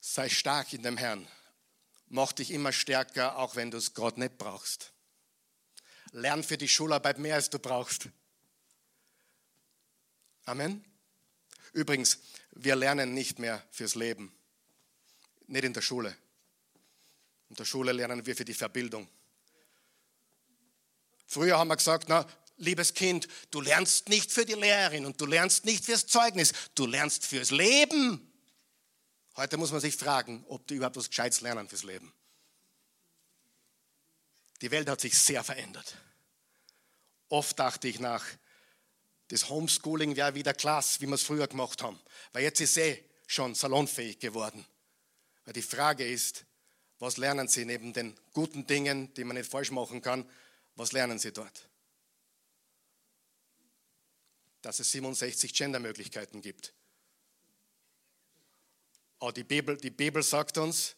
[0.00, 1.26] Sei stark in dem Herrn.
[2.08, 4.92] Mach dich immer stärker, auch wenn du es gerade nicht brauchst.
[6.12, 8.08] Lern für die Schularbeit mehr, als du brauchst.
[10.44, 10.84] Amen.
[11.72, 12.18] Übrigens,
[12.52, 14.32] wir lernen nicht mehr fürs Leben.
[15.48, 16.16] Nicht in der Schule.
[17.50, 19.08] In der Schule lernen wir für die Verbildung.
[21.26, 25.26] Früher haben wir gesagt, na, liebes Kind, du lernst nicht für die Lehrerin und du
[25.26, 28.25] lernst nicht fürs Zeugnis, du lernst fürs Leben.
[29.36, 32.12] Heute muss man sich fragen, ob die überhaupt was Gescheites lernen fürs Leben.
[34.62, 35.96] Die Welt hat sich sehr verändert.
[37.28, 38.24] Oft dachte ich nach,
[39.28, 42.00] das Homeschooling wäre wieder klasse, wie wir es früher gemacht haben.
[42.32, 44.64] Weil jetzt ist eh schon salonfähig geworden.
[45.44, 46.46] Weil die Frage ist,
[46.98, 50.28] was lernen Sie neben den guten Dingen, die man nicht falsch machen kann,
[50.76, 51.68] was lernen Sie dort?
[54.62, 56.72] Dass es 67 Gendermöglichkeiten gibt.
[59.26, 60.94] Aber die Bibel, die Bibel sagt uns,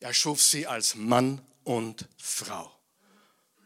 [0.00, 2.74] er schuf sie als Mann und Frau.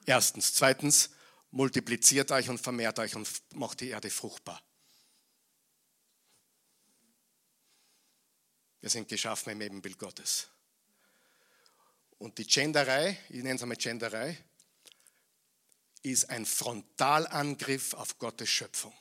[0.07, 0.55] Erstens.
[0.55, 1.11] Zweitens,
[1.53, 4.61] multipliziert euch und vermehrt euch und macht die Erde fruchtbar.
[8.81, 10.49] Wir sind geschaffen im Ebenbild Gottes.
[12.19, 14.37] Und die Genderei, ich nenne es einmal Genderei,
[16.03, 18.95] ist ein Frontalangriff auf Gottes Schöpfung.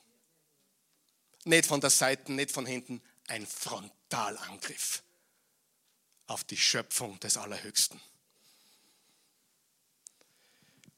[1.45, 5.03] Nicht von der Seite, nicht von hinten, ein Frontalangriff
[6.27, 7.99] auf die Schöpfung des Allerhöchsten.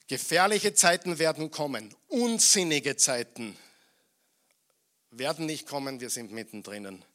[0.08, 3.56] Gefährliche Zeiten werden kommen, unsinnige Zeiten
[5.12, 7.06] werden nicht kommen, wir sind mittendrin.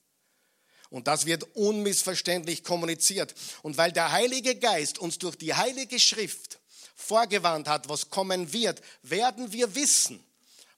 [0.88, 3.34] Und das wird unmissverständlich kommuniziert.
[3.62, 6.60] Und weil der Heilige Geist uns durch die Heilige Schrift
[6.94, 10.24] vorgewarnt hat, was kommen wird, werden wir wissen,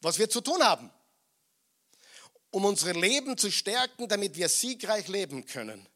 [0.01, 0.91] was wir zu tun haben,
[2.51, 5.89] um unser Leben zu stärken, damit wir siegreich leben können,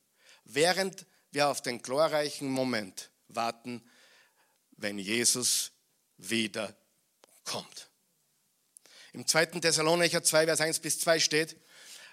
[0.45, 3.83] während wir auf den glorreichen Moment warten,
[4.77, 5.73] wenn Jesus
[6.17, 6.75] wieder
[7.45, 7.89] kommt.
[9.13, 9.47] Im 2.
[9.61, 11.57] Thessalonicher 2, Vers 1 bis 2 steht,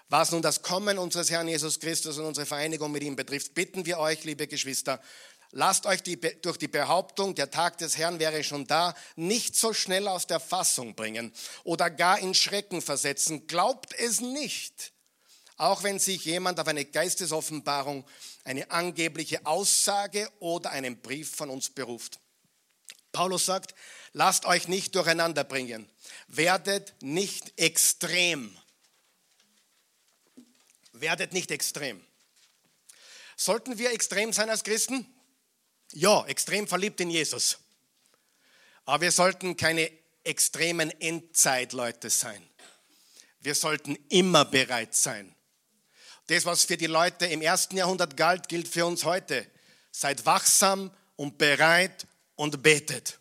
[0.08, 3.86] was nun das Kommen unseres Herrn Jesus Christus und unsere Vereinigung mit ihm betrifft, bitten
[3.86, 5.00] wir euch, liebe Geschwister,
[5.52, 9.72] lasst euch die, durch die Behauptung, der Tag des Herrn wäre schon da, nicht so
[9.72, 13.46] schnell aus der Fassung bringen oder gar in Schrecken versetzen.
[13.46, 14.92] Glaubt es nicht.
[15.56, 18.04] Auch wenn sich jemand auf eine Geistesoffenbarung,
[18.44, 22.18] eine angebliche Aussage oder einen Brief von uns beruft.
[23.12, 23.74] Paulus sagt,
[24.12, 25.88] lasst euch nicht durcheinander bringen.
[26.26, 28.56] Werdet nicht extrem.
[30.92, 32.04] Werdet nicht extrem.
[33.36, 35.06] Sollten wir extrem sein als Christen?
[35.92, 37.58] Ja, extrem verliebt in Jesus.
[38.84, 39.90] Aber wir sollten keine
[40.24, 42.42] extremen Endzeitleute sein.
[43.40, 45.34] Wir sollten immer bereit sein.
[46.28, 49.46] Das, was für die Leute im ersten Jahrhundert galt, gilt für uns heute.
[49.90, 53.18] Seid wachsam und bereit und betet.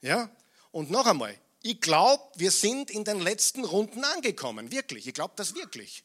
[0.00, 0.30] Ja?
[0.70, 4.70] Und noch einmal, ich glaube, wir sind in den letzten Runden angekommen.
[4.70, 5.06] Wirklich.
[5.06, 6.04] Ich glaube das wirklich.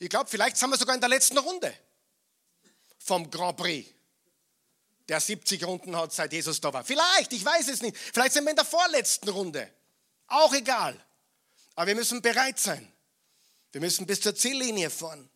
[0.00, 1.72] Ich glaube, vielleicht sind wir sogar in der letzten Runde
[2.98, 3.93] vom Grand Prix,
[5.08, 6.84] der 70 Runden hat, seit Jesus da war.
[6.84, 7.96] Vielleicht, ich weiß es nicht.
[7.96, 9.70] Vielleicht sind wir in der vorletzten Runde.
[10.26, 10.98] Auch egal.
[11.74, 12.90] Aber wir müssen bereit sein.
[13.72, 15.28] Wir müssen bis zur Ziellinie fahren.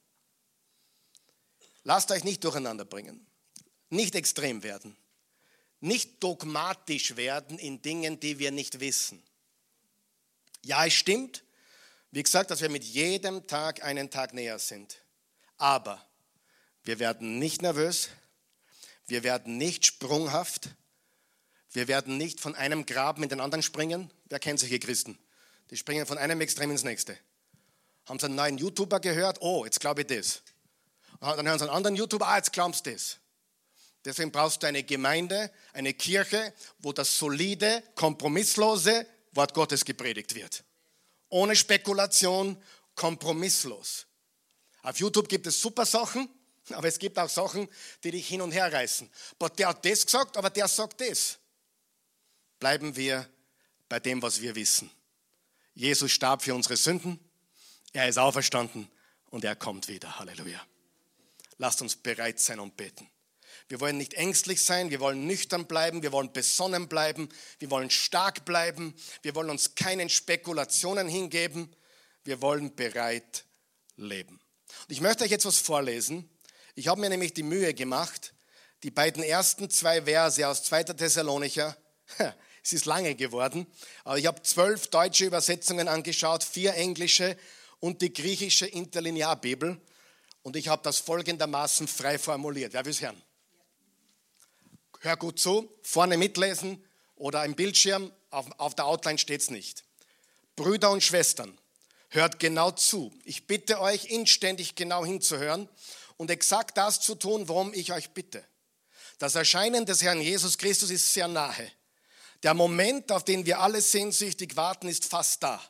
[1.85, 3.27] Lasst euch nicht durcheinander bringen.
[3.91, 4.97] Nicht extrem werden.
[5.81, 9.23] Nicht dogmatisch werden in Dingen, die wir nicht wissen.
[10.65, 11.45] Ja, es stimmt,
[12.11, 14.99] wie gesagt, dass wir mit jedem Tag einen Tag näher sind.
[15.57, 16.05] Aber
[16.85, 18.09] wir werden nicht nervös,
[19.09, 20.71] wir werden nicht sprunghaft,
[21.73, 24.11] wir werden nicht von einem Graben in den anderen springen.
[24.27, 25.19] Wer kennt solche Christen?
[25.71, 27.19] Die springen von einem Extrem ins nächste.
[28.07, 29.39] Haben sie einen neuen YouTuber gehört?
[29.43, 30.43] Oh, jetzt glaube ich das.
[31.21, 33.19] Dann hören sie einen anderen YouTuber, ah, jetzt glaubst du das.
[34.05, 40.65] Deswegen brauchst du eine Gemeinde, eine Kirche, wo das solide, kompromisslose Wort Gottes gepredigt wird
[41.31, 42.57] ohne Spekulation,
[42.95, 44.07] kompromisslos.
[44.83, 46.29] Auf YouTube gibt es super Sachen,
[46.75, 47.69] aber es gibt auch Sachen,
[48.05, 49.11] die dich hin und her reißen.
[49.39, 51.39] Aber der hat das gesagt, aber der sagt das.
[52.59, 53.29] Bleiben wir
[53.89, 54.91] bei dem, was wir wissen.
[55.75, 57.21] Jesus starb für unsere Sünden,
[57.93, 58.91] er ist auferstanden
[59.31, 60.19] und er kommt wieder.
[60.19, 60.61] Halleluja.
[61.59, 63.09] Lasst uns bereit sein und beten.
[63.69, 67.29] Wir wollen nicht ängstlich sein, wir wollen nüchtern bleiben, wir wollen besonnen bleiben,
[67.59, 71.75] wir wollen stark bleiben, wir wollen uns keinen Spekulationen hingeben,
[72.25, 73.45] wir wollen bereit
[73.97, 74.41] leben.
[74.83, 76.31] Und ich möchte euch jetzt was vorlesen.
[76.79, 78.35] Ich habe mir nämlich die Mühe gemacht,
[78.85, 80.85] die beiden ersten zwei Verse aus 2.
[80.85, 81.77] Thessalonicher,
[82.63, 83.67] es ist lange geworden,
[84.05, 87.37] aber ich habe zwölf deutsche Übersetzungen angeschaut, vier englische
[87.81, 89.77] und die griechische Interlinearbibel.
[90.45, 92.75] Und ich habe das folgendermaßen frei formuliert.
[92.75, 93.21] Wer will es hören?
[95.01, 96.85] hör gut zu, vorne mitlesen
[97.17, 99.83] oder im Bildschirm, auf, auf der Outline steht es nicht.
[100.55, 101.59] Brüder und Schwestern,
[102.11, 103.13] hört genau zu.
[103.25, 105.69] Ich bitte euch inständig genau hinzuhören
[106.19, 108.45] und exakt das zu tun, worum ich euch bitte.
[109.19, 111.73] Das Erscheinen des Herrn Jesus Christus ist sehr nahe.
[112.43, 115.61] Der Moment, auf den wir alle sehnsüchtig warten, ist fast da.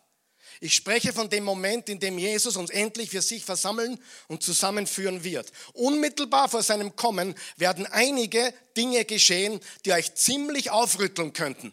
[0.60, 5.22] Ich spreche von dem Moment, in dem Jesus uns endlich für sich versammeln und zusammenführen
[5.22, 5.52] wird.
[5.72, 11.72] Unmittelbar vor seinem Kommen werden einige Dinge geschehen, die euch ziemlich aufrütteln könnten.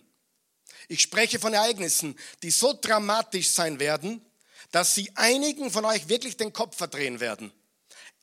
[0.87, 4.23] Ich spreche von Ereignissen, die so dramatisch sein werden,
[4.71, 7.51] dass sie einigen von euch wirklich den Kopf verdrehen werden.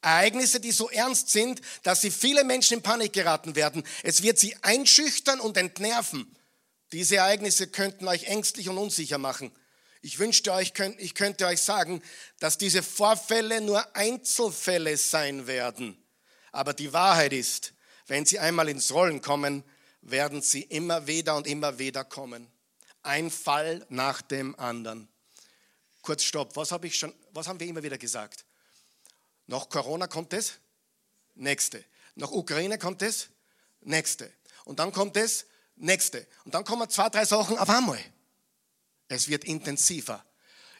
[0.02, 3.84] Ereignisse, die so ernst sind, dass sie viele Menschen in Panik geraten werden.
[4.02, 6.36] Es wird sie einschüchtern und entnerven.
[6.90, 9.52] Diese Ereignisse könnten euch ängstlich und unsicher machen.
[10.02, 12.02] Ich wünschte euch, ich könnte euch sagen,
[12.40, 15.96] dass diese Vorfälle nur Einzelfälle sein werden.
[16.50, 17.72] Aber die Wahrheit ist,
[18.08, 19.62] wenn sie einmal ins Rollen kommen,
[20.02, 22.48] werden sie immer wieder und immer wieder kommen.
[23.02, 25.08] Ein Fall nach dem anderen.
[26.02, 28.44] Kurz Stopp, was, habe ich schon, was haben wir immer wieder gesagt?
[29.52, 30.54] Nach Corona kommt es?
[31.34, 31.84] Nächste.
[32.14, 33.28] Nach Ukraine kommt es?
[33.82, 34.32] Nächste.
[34.64, 35.44] Und dann kommt das
[35.76, 36.26] nächste.
[36.46, 38.02] Und dann kommen zwei, drei Sachen auf einmal.
[39.08, 40.24] Es wird intensiver.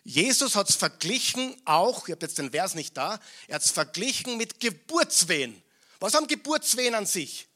[0.05, 3.70] Jesus hat es verglichen auch, ich habe jetzt den Vers nicht da, er hat es
[3.70, 5.62] verglichen mit Geburtswehen.
[6.01, 7.49] Was haben Geburtswehen an sich?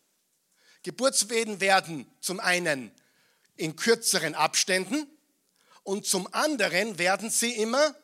[0.83, 2.93] Geburtswehen werden zum einen
[3.55, 5.07] in kürzeren Abständen
[5.83, 7.95] und zum anderen werden sie immer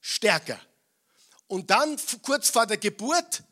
[0.00, 0.60] stärker.
[1.48, 3.42] Und dann kurz vor der Geburt,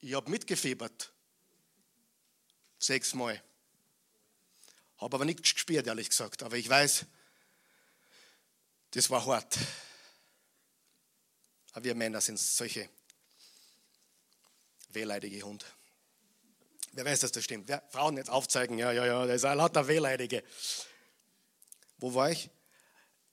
[0.00, 1.12] ich habe mitgefiebert,
[2.78, 3.42] sechsmal.
[4.96, 6.42] Habe aber nichts gespürt, ehrlich gesagt.
[6.42, 7.04] Aber ich weiß,
[8.92, 9.58] das war hart.
[11.72, 12.88] Aber wir Männer sind solche
[14.88, 15.66] wehleidige Hunde.
[16.92, 17.68] Wer weiß, dass das stimmt?
[17.68, 20.42] Wer, Frauen jetzt aufzeigen, ja, ja, ja, das ist ein lauter Wehleidige.
[21.98, 22.48] Wo war ich?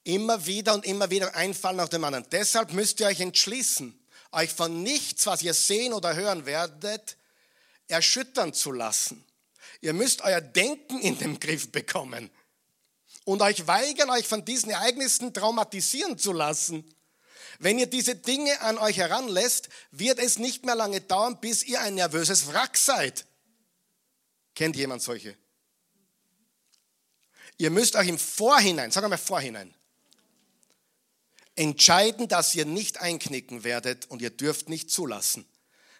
[0.03, 2.25] Immer wieder und immer wieder ein Fall nach dem anderen.
[2.31, 3.97] Deshalb müsst ihr euch entschließen,
[4.31, 7.17] euch von nichts, was ihr sehen oder hören werdet,
[7.87, 9.23] erschüttern zu lassen.
[9.81, 12.29] Ihr müsst euer Denken in den Griff bekommen
[13.25, 16.83] und euch weigern, euch von diesen Ereignissen traumatisieren zu lassen.
[17.59, 21.79] Wenn ihr diese Dinge an euch heranlässt, wird es nicht mehr lange dauern, bis ihr
[21.81, 23.25] ein nervöses Wrack seid.
[24.55, 25.37] Kennt jemand solche?
[27.57, 29.73] Ihr müsst euch im Vorhinein, sagen wir mal Vorhinein,
[31.55, 35.45] entscheiden, dass ihr nicht einknicken werdet und ihr dürft nicht zulassen,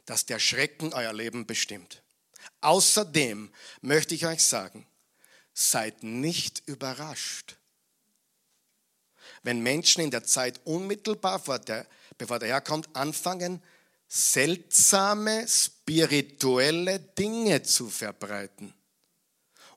[0.05, 2.01] dass der Schrecken euer Leben bestimmt.
[2.61, 3.51] Außerdem
[3.81, 4.85] möchte ich euch sagen,
[5.53, 7.57] seid nicht überrascht,
[9.43, 11.85] wenn Menschen in der Zeit unmittelbar, vor der,
[12.17, 13.61] bevor der Herr kommt, anfangen,
[14.07, 18.73] seltsame spirituelle Dinge zu verbreiten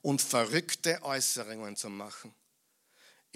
[0.01, 2.33] und verrückte Äußerungen zu machen.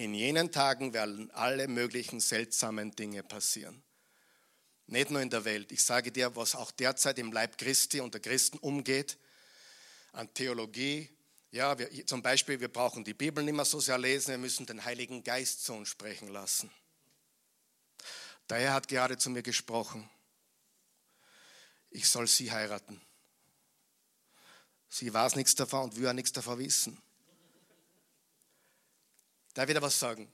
[0.02, 3.84] In jenen Tagen werden alle möglichen seltsamen Dinge passieren.
[4.88, 5.72] Nicht nur in der Welt.
[5.72, 9.20] Ich sage dir, was auch derzeit im Leib Christi unter Christen umgeht,
[10.12, 11.08] an Theologie,
[11.52, 14.66] ja, wir, zum Beispiel, wir brauchen die Bibel nicht mehr so sehr lesen, wir müssen
[14.66, 16.72] den Heiligen Geist zu uns sprechen lassen.
[18.50, 20.10] Der Herr hat gerade zu mir gesprochen,
[21.92, 23.00] ich soll sie heiraten.
[24.90, 27.00] Sie weiß nichts davon und will auch nichts davon wissen.
[29.54, 30.32] Da wird er was sagen.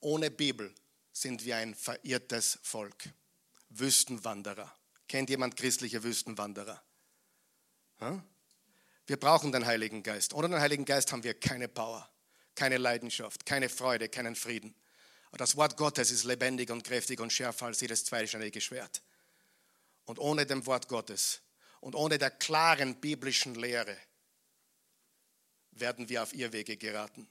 [0.00, 0.74] Ohne Bibel
[1.12, 3.08] sind wir ein verirrtes Volk.
[3.70, 4.74] Wüstenwanderer.
[5.08, 6.82] Kennt jemand christliche Wüstenwanderer?
[9.06, 10.34] Wir brauchen den Heiligen Geist.
[10.34, 12.08] Ohne den Heiligen Geist haben wir keine Power,
[12.54, 14.74] keine Leidenschaft, keine Freude, keinen Frieden.
[15.32, 19.02] Das Wort Gottes ist lebendig und kräftig und schärfer als jedes zweischneidige Schwert.
[20.06, 21.42] Und ohne dem Wort Gottes
[21.80, 23.96] und ohne der klaren biblischen Lehre
[25.72, 27.28] werden wir auf Irrwege geraten.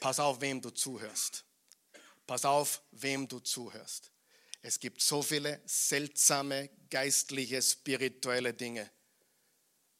[0.00, 1.44] Pass auf, wem du zuhörst.
[2.26, 4.10] Pass auf, wem du zuhörst.
[4.62, 8.90] Es gibt so viele seltsame, geistliche, spirituelle Dinge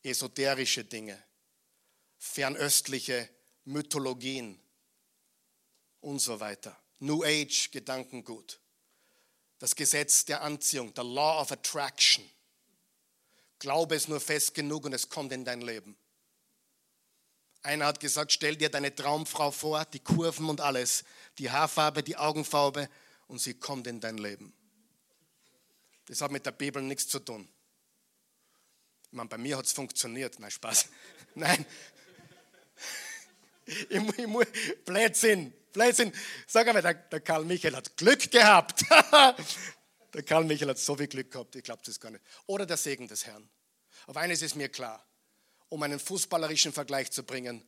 [0.03, 1.23] esoterische Dinge,
[2.19, 3.29] fernöstliche
[3.65, 4.61] Mythologien
[6.01, 6.77] und so weiter.
[6.99, 8.61] New Age Gedankengut.
[9.59, 12.29] Das Gesetz der Anziehung, der Law of Attraction.
[13.59, 15.97] Glaube es nur fest genug und es kommt in dein Leben.
[17.63, 21.05] Einer hat gesagt, stell dir deine Traumfrau vor, die Kurven und alles,
[21.39, 22.89] die Haarfarbe, die Augenfarbe
[23.27, 24.53] und sie kommt in dein Leben.
[26.07, 27.49] Das hat mit der Bibel nichts zu tun.
[29.11, 30.39] Ich meine, bei mir hat es funktioniert.
[30.39, 30.89] Nein, Spaß.
[31.35, 31.65] Nein.
[33.67, 36.13] Ich, ich Blödsinn, Blödsinn.
[36.49, 38.83] Sag einmal, der, der Karl Michael hat Glück gehabt.
[40.13, 42.25] der Karl Michael hat so viel Glück gehabt, ich glaube das gar nicht.
[42.47, 43.49] Oder der Segen des Herrn.
[44.09, 45.07] Aber eines ist mir klar,
[45.71, 47.67] um einen fußballerischen Vergleich zu bringen.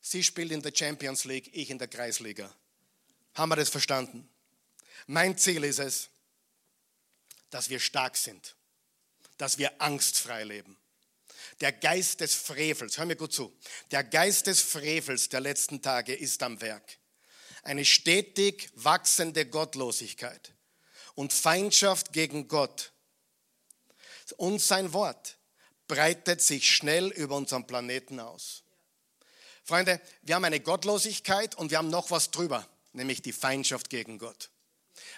[0.00, 2.54] Sie spielt in der Champions League, ich in der Kreisliga.
[3.34, 4.28] Haben wir das verstanden?
[5.08, 6.08] Mein Ziel ist es,
[7.50, 8.54] dass wir stark sind
[9.40, 10.76] dass wir angstfrei leben.
[11.60, 13.56] Der Geist des Frevels, hör mir gut zu,
[13.90, 16.98] der Geist des Frevels der letzten Tage ist am Werk.
[17.62, 20.52] Eine stetig wachsende Gottlosigkeit
[21.14, 22.92] und Feindschaft gegen Gott
[24.36, 25.38] und sein Wort
[25.90, 28.62] breitet sich schnell über unseren Planeten aus.
[29.64, 34.18] Freunde, wir haben eine Gottlosigkeit und wir haben noch was drüber, nämlich die Feindschaft gegen
[34.18, 34.50] Gott.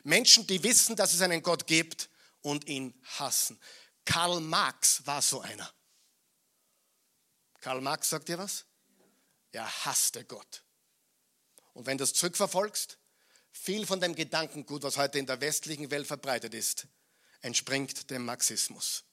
[0.02, 2.08] Menschen, die wissen, dass es einen Gott gibt
[2.40, 3.60] und ihn hassen.
[4.06, 5.70] Karl Marx war so einer.
[7.60, 8.64] Karl Marx sagt dir was?
[9.52, 10.64] Er hasste Gott.
[11.74, 12.96] Und wenn du es zurückverfolgst,
[13.52, 16.86] viel von dem Gedankengut, was heute in der westlichen Welt verbreitet ist,
[17.42, 19.04] entspringt dem Marxismus.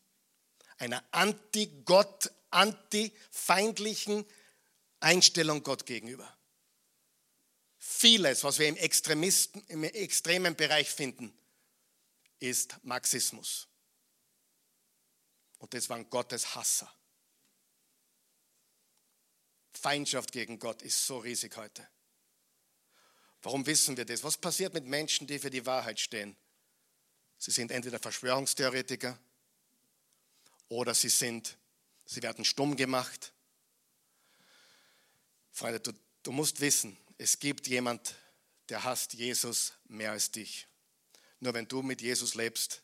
[0.79, 4.25] Einer anti-Gott, anti-feindlichen
[4.99, 6.35] Einstellung Gott gegenüber.
[7.77, 11.37] Vieles, was wir im, Extremisten, im extremen Bereich finden,
[12.39, 13.67] ist Marxismus.
[15.59, 16.91] Und das waren Gottes Hasser.
[19.73, 21.87] Feindschaft gegen Gott ist so riesig heute.
[23.41, 24.23] Warum wissen wir das?
[24.23, 26.35] Was passiert mit Menschen, die für die Wahrheit stehen?
[27.37, 29.17] Sie sind entweder Verschwörungstheoretiker
[30.69, 31.57] oder sie sind,
[32.05, 33.33] sie werden stumm gemacht.
[35.51, 35.91] Freunde, du,
[36.23, 38.15] du musst wissen, es gibt jemand,
[38.69, 40.67] der hasst Jesus mehr als dich.
[41.39, 42.83] Nur wenn du mit Jesus lebst,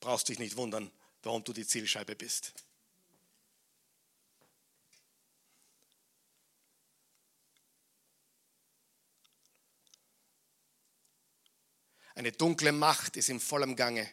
[0.00, 0.90] brauchst du dich nicht wundern,
[1.22, 2.52] warum du die Zielscheibe bist.
[12.14, 14.12] Eine dunkle Macht ist im vollen Gange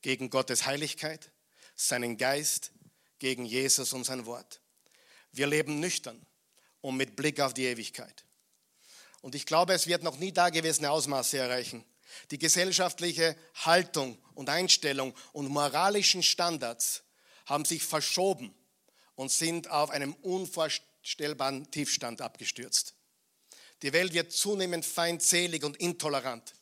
[0.00, 1.30] gegen Gottes Heiligkeit,
[1.76, 2.72] seinen Geist,
[3.18, 4.60] gegen Jesus und sein Wort.
[5.32, 6.24] Wir leben nüchtern
[6.80, 8.24] und mit Blick auf die Ewigkeit.
[9.22, 11.84] Und ich glaube, es wird noch nie dagewesene Ausmaße erreichen.
[12.30, 17.02] Die gesellschaftliche Haltung und Einstellung und moralischen Standards
[17.46, 18.54] haben sich verschoben
[19.14, 22.94] und sind auf einem unvorstellbaren Tiefstand abgestürzt.
[23.82, 26.54] Die Welt wird zunehmend feindselig und intolerant.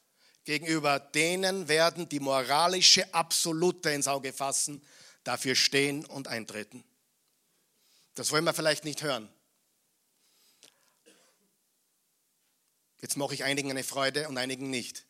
[0.45, 4.83] Gegenüber denen werden die moralische Absolute ins Auge fassen,
[5.25, 6.85] dafür stehen und eintreten.
[8.15, 9.29] Das wollen wir vielleicht nicht hören.
[13.01, 15.05] Jetzt mache ich einigen eine Freude und einigen nicht.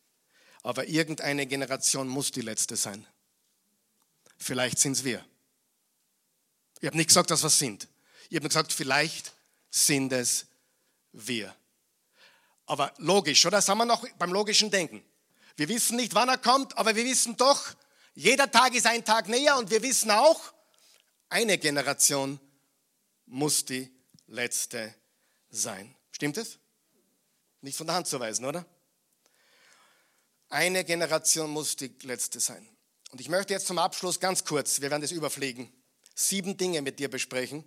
[0.62, 3.06] Aber irgendeine Generation muss die letzte sein.
[4.38, 5.24] Vielleicht sind es wir.
[6.80, 7.88] Ich habe nicht gesagt, dass wir sind.
[8.30, 9.32] Ich habe nur gesagt, vielleicht
[9.70, 10.46] sind es
[11.12, 11.54] wir.
[12.66, 13.60] Aber logisch, oder?
[13.60, 15.04] Sind wir noch beim logischen Denken?
[15.56, 17.74] Wir wissen nicht, wann er kommt, aber wir wissen doch,
[18.14, 20.52] jeder Tag ist ein Tag näher und wir wissen auch,
[21.28, 22.40] eine Generation
[23.26, 23.90] muss die
[24.26, 24.94] letzte
[25.50, 25.94] sein.
[26.10, 26.58] Stimmt es?
[27.60, 28.66] Nicht von der Hand zu weisen, oder?
[30.48, 32.68] Eine Generation muss die letzte sein.
[33.10, 35.72] Und ich möchte jetzt zum Abschluss ganz kurz, wir werden das überfliegen,
[36.14, 37.64] sieben Dinge mit dir besprechen,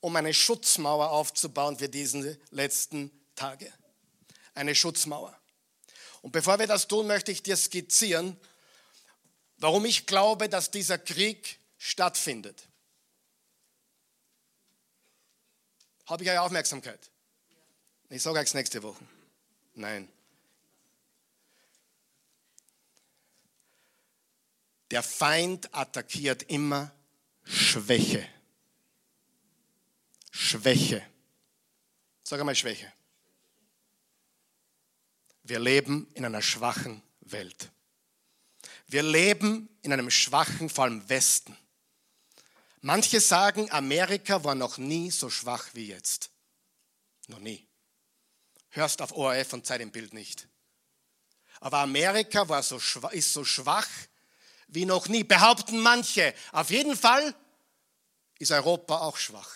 [0.00, 3.72] um eine Schutzmauer aufzubauen für diese letzten Tage.
[4.54, 5.35] Eine Schutzmauer.
[6.26, 8.36] Und bevor wir das tun, möchte ich dir skizzieren,
[9.58, 12.66] warum ich glaube, dass dieser Krieg stattfindet.
[16.06, 16.98] Habe ich eure Aufmerksamkeit?
[18.08, 19.04] Ich sage euch nächste Woche.
[19.74, 20.08] Nein.
[24.90, 26.90] Der Feind attackiert immer
[27.44, 28.28] Schwäche.
[30.32, 31.06] Schwäche.
[32.24, 32.92] Sag einmal Schwäche.
[35.48, 37.70] Wir leben in einer schwachen Welt.
[38.88, 41.56] Wir leben in einem schwachen, vor allem Westen.
[42.80, 46.30] Manche sagen, Amerika war noch nie so schwach wie jetzt.
[47.28, 47.66] Noch nie.
[48.70, 50.48] Hörst auf ORF und Zeit im Bild nicht.
[51.60, 53.88] Aber Amerika war so schwach, ist so schwach
[54.68, 56.34] wie noch nie, behaupten manche.
[56.50, 57.34] Auf jeden Fall
[58.40, 59.50] ist Europa auch schwach.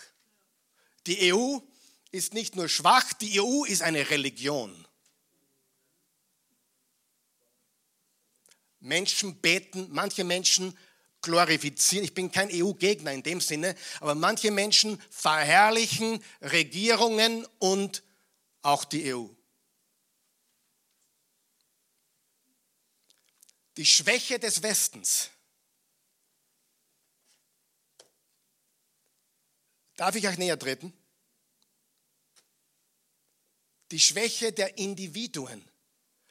[1.07, 1.59] Die EU
[2.12, 4.86] ist nicht nur schwach, die EU ist eine Religion.
[8.80, 10.76] Menschen beten, manche Menschen
[11.22, 18.02] glorifizieren, ich bin kein EU-Gegner in dem Sinne, aber manche Menschen verherrlichen Regierungen und
[18.62, 19.26] auch die EU.
[23.76, 25.30] Die Schwäche des Westens.
[29.96, 30.94] Darf ich euch näher treten?
[33.90, 35.66] Die Schwäche der Individuen.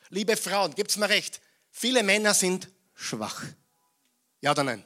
[0.10, 1.40] Liebe Frauen, gibt es mir recht,
[1.72, 3.44] Viele Männer sind schwach.
[4.42, 4.86] Ja oder nein?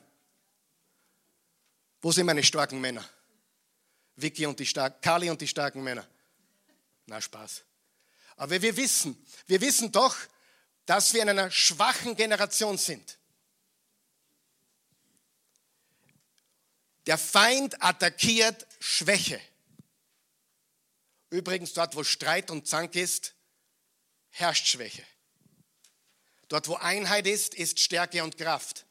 [2.01, 3.07] Wo sind meine starken Männer?
[4.15, 6.07] Vicky und die starken, Kali und die starken Männer.
[7.05, 7.63] Na Spaß.
[8.35, 10.15] Aber wir wissen, wir wissen doch,
[10.85, 13.17] dass wir in einer schwachen Generation sind.
[17.05, 19.39] Der Feind attackiert Schwäche.
[21.29, 23.33] Übrigens, dort, wo Streit und Zank ist,
[24.29, 25.03] herrscht Schwäche.
[26.47, 28.85] Dort, wo Einheit ist, ist Stärke und Kraft.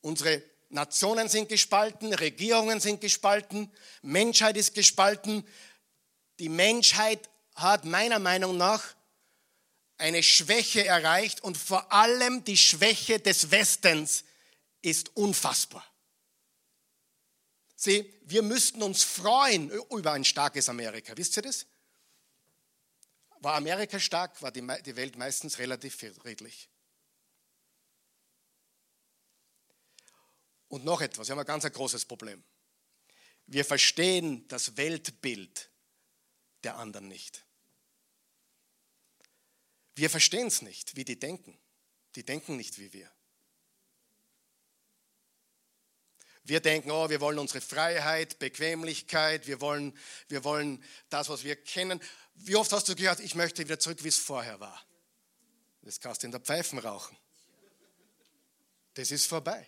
[0.00, 3.70] Unsere Nationen sind gespalten, Regierungen sind gespalten,
[4.02, 5.46] Menschheit ist gespalten.
[6.38, 8.94] Die Menschheit hat meiner Meinung nach
[9.96, 14.24] eine Schwäche erreicht und vor allem die Schwäche des Westens
[14.82, 15.84] ist unfassbar.
[17.74, 21.16] Sieh, wir müssten uns freuen über ein starkes Amerika.
[21.16, 21.66] Wisst ihr das?
[23.40, 24.66] War Amerika stark, war die,
[24.96, 26.68] Welt meistens relativ friedlich.
[30.68, 32.44] Und noch etwas, wir haben ein ganz ein großes Problem.
[33.46, 35.70] Wir verstehen das Weltbild
[36.62, 37.46] der anderen nicht.
[39.94, 41.58] Wir verstehen es nicht, wie die denken.
[42.14, 43.10] Die denken nicht wie wir.
[46.44, 49.96] Wir denken, oh, wir wollen unsere Freiheit, Bequemlichkeit, wir wollen,
[50.28, 52.00] wir wollen das, was wir kennen.
[52.40, 54.82] Wie oft hast du gehört, ich möchte wieder zurück, wie es vorher war?
[55.82, 57.16] Das kannst du in der Pfeifen rauchen.
[58.94, 59.66] Das ist vorbei.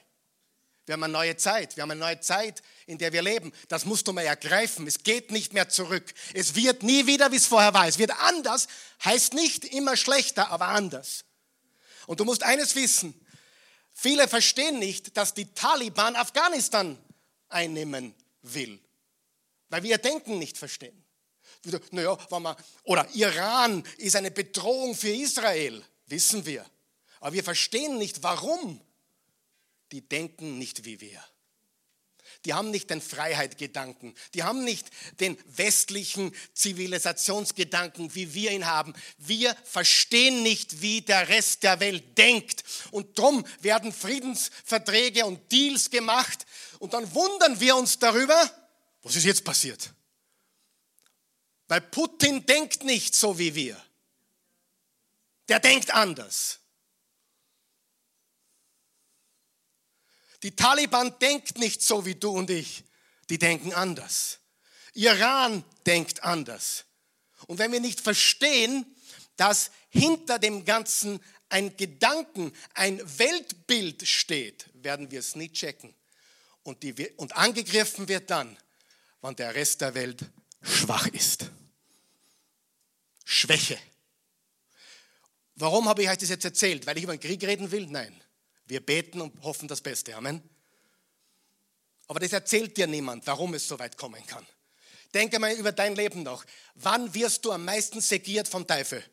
[0.86, 1.76] Wir haben eine neue Zeit.
[1.76, 3.52] Wir haben eine neue Zeit, in der wir leben.
[3.68, 4.86] Das musst du mal ergreifen.
[4.86, 6.12] Es geht nicht mehr zurück.
[6.34, 7.86] Es wird nie wieder, wie es vorher war.
[7.86, 8.66] Es wird anders.
[9.04, 11.24] Heißt nicht immer schlechter, aber anders.
[12.06, 13.14] Und du musst eines wissen.
[13.92, 16.98] Viele verstehen nicht, dass die Taliban Afghanistan
[17.48, 18.80] einnehmen will.
[19.68, 21.04] Weil wir ihr Denken nicht verstehen.
[21.90, 22.16] Naja,
[22.84, 25.84] oder Iran ist eine Bedrohung für Israel.
[26.06, 26.64] Wissen wir.
[27.20, 28.80] Aber wir verstehen nicht, warum
[29.92, 31.22] die denken nicht wie wir.
[32.46, 34.14] Die haben nicht den Freiheitsgedanken.
[34.32, 34.88] Die haben nicht
[35.18, 38.94] den westlichen Zivilisationsgedanken, wie wir ihn haben.
[39.18, 42.64] Wir verstehen nicht, wie der Rest der Welt denkt.
[42.92, 46.46] Und darum werden Friedensverträge und Deals gemacht.
[46.78, 48.50] Und dann wundern wir uns darüber,
[49.02, 49.92] was ist jetzt passiert?
[51.70, 53.80] Weil Putin denkt nicht so wie wir.
[55.48, 56.58] Der denkt anders.
[60.42, 62.82] Die Taliban denkt nicht so wie du und ich.
[63.28, 64.40] Die denken anders.
[64.94, 66.86] Iran denkt anders.
[67.46, 68.84] Und wenn wir nicht verstehen,
[69.36, 75.94] dass hinter dem Ganzen ein Gedanken, ein Weltbild steht, werden wir es nie checken.
[76.64, 78.56] Und, die, und angegriffen wird dann,
[79.20, 80.28] wann der Rest der Welt
[80.62, 81.48] schwach ist.
[83.32, 83.78] Schwäche.
[85.54, 86.84] Warum habe ich euch das jetzt erzählt?
[86.86, 87.86] Weil ich über den Krieg reden will?
[87.86, 88.12] Nein.
[88.66, 90.16] Wir beten und hoffen das Beste.
[90.16, 90.42] Amen.
[92.08, 94.44] Aber das erzählt dir niemand, warum es so weit kommen kann.
[95.14, 96.44] Denke mal über dein Leben noch.
[96.74, 99.04] Wann wirst du am meisten segiert vom Teufel?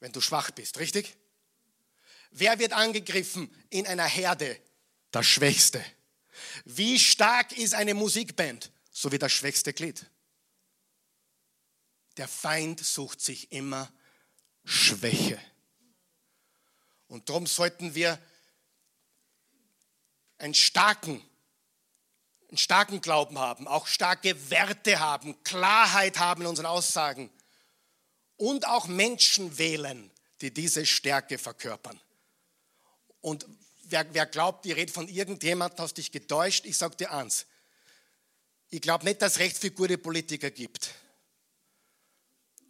[0.00, 1.14] Wenn du schwach bist, richtig?
[2.30, 4.58] Wer wird angegriffen in einer Herde?
[5.12, 5.84] Der Schwächste.
[6.64, 8.72] Wie stark ist eine Musikband?
[8.90, 10.06] So wie das schwächste Glied.
[12.16, 13.90] Der Feind sucht sich immer
[14.64, 15.40] Schwäche.
[17.08, 18.18] Und darum sollten wir
[20.38, 21.22] einen starken,
[22.48, 27.30] einen starken Glauben haben, auch starke Werte haben, Klarheit haben in unseren Aussagen
[28.36, 30.10] und auch Menschen wählen,
[30.40, 32.00] die diese Stärke verkörpern.
[33.20, 33.46] Und
[33.84, 37.46] wer, wer glaubt, die redet von irgendjemand, hast dich getäuscht, ich sage dir eins.
[38.68, 40.90] Ich glaube nicht, dass es recht viele gute Politiker gibt.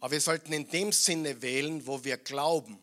[0.03, 2.77] Aber wir sollten in dem Sinne wählen, wo wir glauben,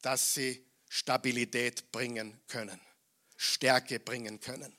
[0.00, 2.80] dass sie Stabilität bringen können.
[3.36, 4.74] Stärke bringen können.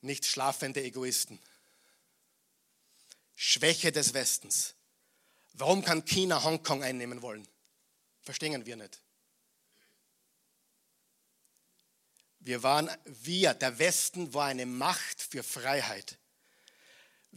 [0.00, 1.38] Nicht schlafende Egoisten.
[3.36, 4.74] Schwäche des Westens.
[5.52, 7.46] Warum kann China Hongkong einnehmen wollen?
[8.22, 9.00] Verstehen wir nicht.
[12.40, 16.18] Wir waren, wir, der Westen war eine Macht für Freiheit.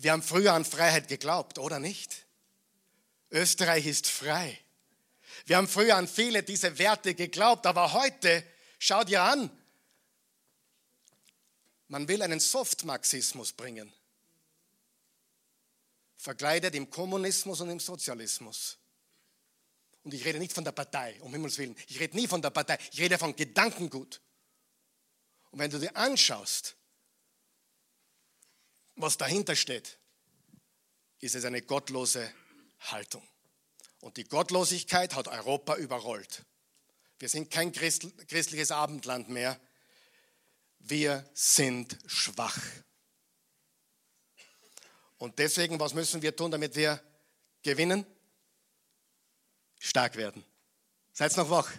[0.01, 2.25] Wir haben früher an Freiheit geglaubt, oder nicht?
[3.31, 4.57] Österreich ist frei.
[5.45, 8.43] Wir haben früher an viele dieser Werte geglaubt, aber heute
[8.79, 9.51] Schau dir an,
[11.89, 13.91] man will einen Softmarxismus bringen,
[16.15, 18.77] verkleidet im Kommunismus und im Sozialismus.
[20.03, 21.75] Und ich rede nicht von der Partei, um Himmels Willen.
[21.87, 24.21] Ich rede nie von der Partei, ich rede von Gedankengut.
[25.51, 26.77] Und wenn du dir anschaust,
[29.01, 29.97] was dahinter steht,
[31.19, 32.31] ist es eine gottlose
[32.79, 33.27] Haltung.
[34.01, 36.45] Und die Gottlosigkeit hat Europa überrollt.
[37.17, 39.59] Wir sind kein christliches Abendland mehr.
[40.79, 42.57] Wir sind schwach.
[45.17, 47.03] Und deswegen, was müssen wir tun, damit wir
[47.61, 48.05] gewinnen?
[49.79, 50.45] Stark werden.
[51.11, 51.69] Seid noch wach?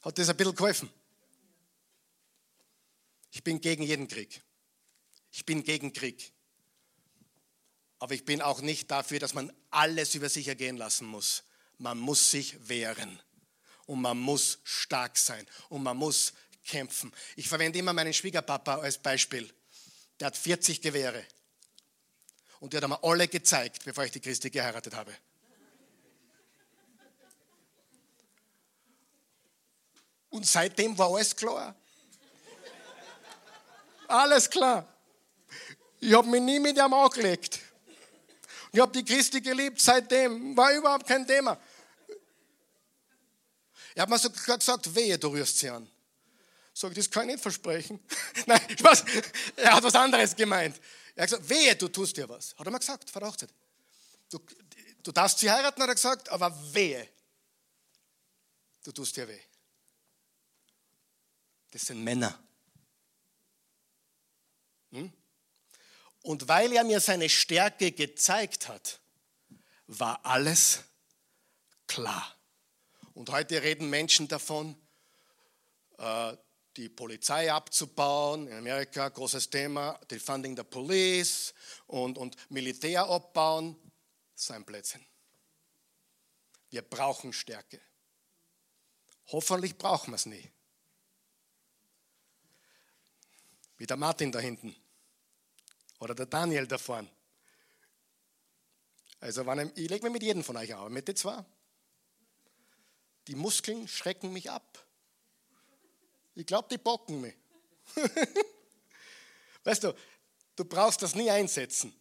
[0.00, 0.90] Hat das ein bisschen geholfen?
[3.30, 4.42] Ich bin gegen jeden Krieg.
[5.38, 6.32] Ich bin gegen Krieg.
[8.00, 11.44] Aber ich bin auch nicht dafür, dass man alles über sich ergehen lassen muss.
[11.78, 13.22] Man muss sich wehren
[13.86, 16.32] und man muss stark sein und man muss
[16.64, 17.12] kämpfen.
[17.36, 19.48] Ich verwende immer meinen Schwiegerpapa als Beispiel.
[20.18, 21.24] Der hat 40 Gewehre
[22.58, 25.16] und der hat mir alle gezeigt, bevor ich die Christi geheiratet habe.
[30.30, 31.76] Und seitdem war alles klar.
[34.08, 34.97] Alles klar.
[36.00, 37.60] Ich habe mich nie mit ihm angelegt.
[38.72, 40.56] Ich habe die Christi geliebt seitdem.
[40.56, 41.58] War überhaupt kein Thema.
[43.94, 45.90] Er hat mir sogar gesagt, wehe, du rührst sie an.
[46.72, 47.98] Sag, das kann ich nicht versprechen.
[48.46, 49.04] Nein, Spaß.
[49.56, 50.80] Er hat was anderes gemeint.
[51.16, 52.54] Er hat gesagt, wehe, du tust dir was.
[52.56, 53.34] Hat er mir gesagt, vor.
[54.30, 54.38] Du,
[55.02, 57.08] du darfst sie heiraten, hat er gesagt, aber wehe,
[58.84, 59.40] du tust dir weh.
[61.72, 62.38] Das sind Männer.
[64.92, 65.12] Hm?
[66.22, 69.00] Und weil er mir seine Stärke gezeigt hat,
[69.86, 70.84] war alles
[71.86, 72.36] klar.
[73.14, 74.76] Und heute reden Menschen davon,
[75.98, 76.36] äh,
[76.76, 78.46] die Polizei abzubauen.
[78.46, 81.52] In Amerika großes Thema, Defunding the Police
[81.86, 83.76] und, und Militär abbauen.
[84.34, 85.04] Sein Blödsinn.
[86.70, 87.80] Wir brauchen Stärke.
[89.26, 90.50] Hoffentlich brauchen wir es nie.
[93.76, 94.76] Wie der Martin da hinten.
[95.98, 97.08] Oder der Daniel da vorne.
[99.20, 99.42] Also
[99.74, 101.44] ich lege mich mit jedem von euch auf, mit den zwei.
[103.26, 104.84] Die Muskeln schrecken mich ab.
[106.34, 107.34] Ich glaube, die bocken mich.
[109.64, 109.94] weißt du,
[110.54, 111.92] du brauchst das nie einsetzen.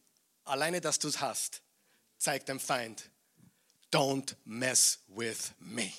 [0.43, 1.61] Alleine, dass du es hast,
[2.17, 3.09] zeigt dem Feind,
[3.91, 5.91] don't mess with me.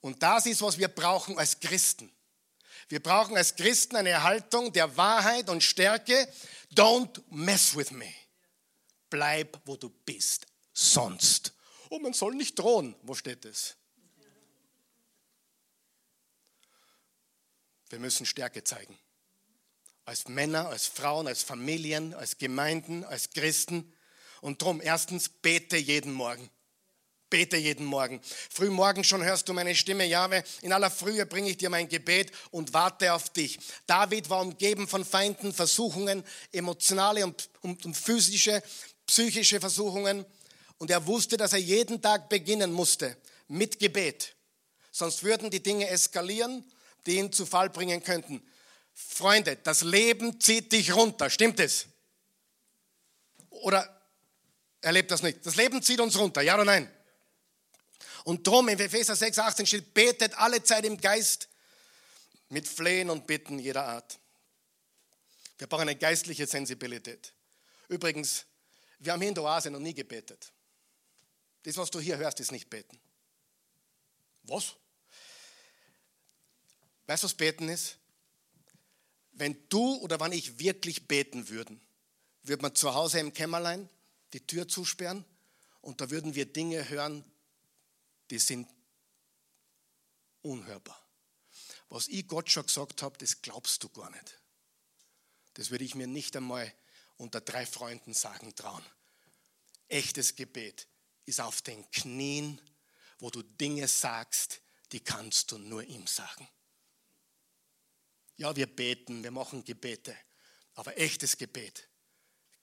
[0.00, 2.12] Und das ist, was wir brauchen als Christen.
[2.88, 6.28] Wir brauchen als Christen eine Haltung der Wahrheit und Stärke.
[6.74, 8.12] Don't mess with me.
[9.10, 10.46] Bleib, wo du bist.
[10.72, 11.54] Sonst.
[11.88, 12.96] Und man soll nicht drohen.
[13.02, 13.76] Wo steht es?
[17.88, 18.98] Wir müssen Stärke zeigen.
[20.04, 23.94] Als Männer, als Frauen, als Familien, als Gemeinden, als Christen.
[24.40, 26.50] Und darum, erstens, bete jeden Morgen.
[27.34, 28.20] Bete jeden Morgen.
[28.48, 30.44] Frühmorgen schon hörst du meine Stimme, Jahwe.
[30.62, 33.58] In aller Frühe bringe ich dir mein Gebet und warte auf dich.
[33.88, 36.22] David war umgeben von Feinden, Versuchungen,
[36.52, 38.62] emotionale und, und, und physische,
[39.04, 40.24] psychische Versuchungen.
[40.78, 43.16] Und er wusste, dass er jeden Tag beginnen musste
[43.48, 44.36] mit Gebet.
[44.92, 46.64] Sonst würden die Dinge eskalieren
[47.06, 48.42] die ihn zu Fall bringen könnten.
[48.94, 51.86] Freunde, das Leben zieht dich runter, stimmt es?
[53.50, 54.00] Oder
[54.80, 55.44] erlebt das nicht?
[55.44, 56.90] Das Leben zieht uns runter, ja oder nein?
[58.24, 61.48] Und drum in Epheser 6, 18 steht, betet alle Zeit im Geist
[62.48, 64.18] mit Flehen und Bitten jeder Art.
[65.58, 67.32] Wir brauchen eine geistliche Sensibilität.
[67.88, 68.46] Übrigens,
[68.98, 70.52] wir haben hier in der Oase noch nie gebetet.
[71.62, 72.98] Das, was du hier hörst, ist nicht beten.
[74.44, 74.74] Was?
[77.06, 77.98] Weißt du, was beten ist?
[79.32, 81.80] Wenn du oder wann ich wirklich beten würden,
[82.42, 83.88] würde man zu Hause im Kämmerlein
[84.32, 85.24] die Tür zusperren
[85.80, 87.24] und da würden wir Dinge hören,
[88.34, 88.68] die sind
[90.42, 91.00] unhörbar.
[91.88, 94.42] Was ich Gott schon gesagt habe, das glaubst du gar nicht.
[95.54, 96.74] Das würde ich mir nicht einmal
[97.16, 98.84] unter drei Freunden sagen trauen.
[99.86, 100.88] Echtes Gebet
[101.26, 102.60] ist auf den Knien,
[103.20, 104.60] wo du Dinge sagst,
[104.90, 106.48] die kannst du nur ihm sagen.
[108.36, 110.16] Ja, wir beten, wir machen Gebete,
[110.72, 111.88] aber echtes Gebet.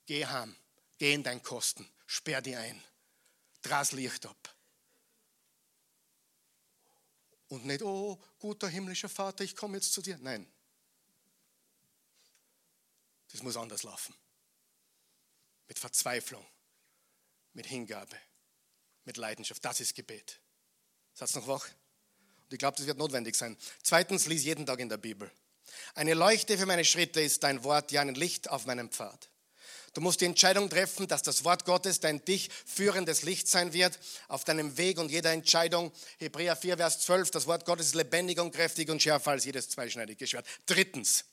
[0.04, 0.54] Geh heim,
[0.98, 2.84] geh in dein Kosten, sperr die ein,
[3.62, 4.51] dras Licht ab.
[7.52, 10.16] Und nicht, oh, guter himmlischer Vater, ich komme jetzt zu dir.
[10.16, 10.50] Nein.
[13.30, 14.14] Das muss anders laufen.
[15.68, 16.46] Mit Verzweiflung,
[17.52, 18.16] mit Hingabe,
[19.04, 19.62] mit Leidenschaft.
[19.62, 20.40] Das ist Gebet.
[21.12, 21.68] Satz noch wach?
[22.44, 23.58] Und ich glaube, das wird notwendig sein.
[23.82, 25.30] Zweitens, lies jeden Tag in der Bibel.
[25.94, 29.28] Eine Leuchte für meine Schritte ist dein Wort, ja ein Licht auf meinem Pfad.
[29.94, 33.98] Du musst die Entscheidung treffen, dass das Wort Gottes dein dich führendes Licht sein wird
[34.28, 35.92] auf deinem Weg und jeder Entscheidung.
[36.18, 39.68] Hebräer 4, Vers 12, das Wort Gottes ist lebendig und kräftig und schärfer als jedes
[39.68, 40.46] zweischneidige Schwert.
[40.66, 41.24] Drittens,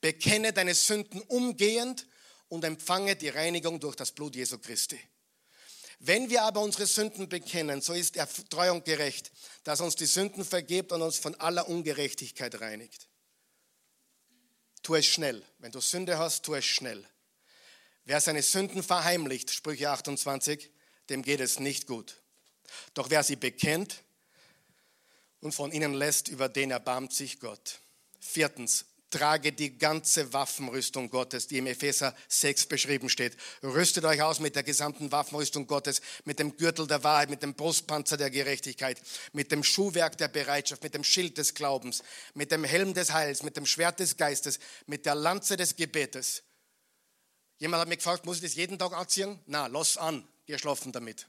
[0.00, 2.06] bekenne deine Sünden umgehend
[2.48, 5.00] und empfange die Reinigung durch das Blut Jesu Christi.
[5.98, 9.32] Wenn wir aber unsere Sünden bekennen, so ist er treu und gerecht,
[9.64, 13.08] dass uns die Sünden vergibt und uns von aller Ungerechtigkeit reinigt
[14.86, 15.42] tu es schnell.
[15.58, 17.04] Wenn du Sünde hast, tu es schnell.
[18.06, 20.70] Wer seine Sünden verheimlicht, Sprüche 28,
[21.10, 22.20] dem geht es nicht gut.
[22.94, 24.04] Doch wer sie bekennt
[25.40, 27.80] und von ihnen lässt, über den erbarmt sich Gott.
[28.20, 33.36] Viertens, trage die ganze Waffenrüstung Gottes, die im Epheser 6 beschrieben steht.
[33.62, 37.54] Rüstet euch aus mit der gesamten Waffenrüstung Gottes, mit dem Gürtel der Wahrheit, mit dem
[37.54, 39.00] Brustpanzer der Gerechtigkeit,
[39.32, 42.04] mit dem Schuhwerk der Bereitschaft, mit dem Schild des Glaubens,
[42.34, 46.44] mit dem Helm des Heils, mit dem Schwert des Geistes, mit der Lanze des Gebetes.
[47.58, 49.40] Jemand hat mich gefragt, muss ich das jeden Tag anziehen?
[49.46, 51.26] Na, lass an, geh schlafen damit.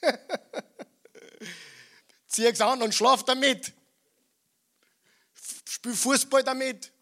[2.28, 3.72] Zieh es an und schlaf damit.
[5.64, 6.92] Spiel Fußball damit.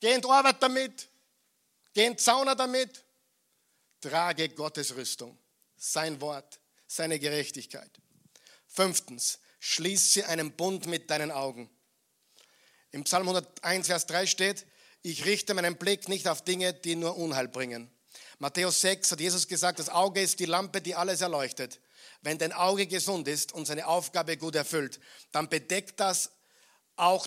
[0.00, 1.08] Geh in die Arbeit damit.
[1.92, 3.04] Geh in die Sauna damit.
[4.00, 5.36] Trage Gottes Rüstung,
[5.76, 7.90] sein Wort, seine Gerechtigkeit.
[8.68, 11.68] Fünftens, schließe einen Bund mit deinen Augen.
[12.92, 14.66] Im Psalm 101, Vers 3 steht,
[15.02, 17.90] ich richte meinen Blick nicht auf Dinge, die nur Unheil bringen.
[18.38, 21.80] Matthäus 6 hat Jesus gesagt, das Auge ist die Lampe, die alles erleuchtet.
[22.22, 24.98] wenn dein Auge gesund ist und seine Aufgabe gut erfüllt,
[25.30, 26.32] dann bedeckt das
[26.96, 27.26] auch,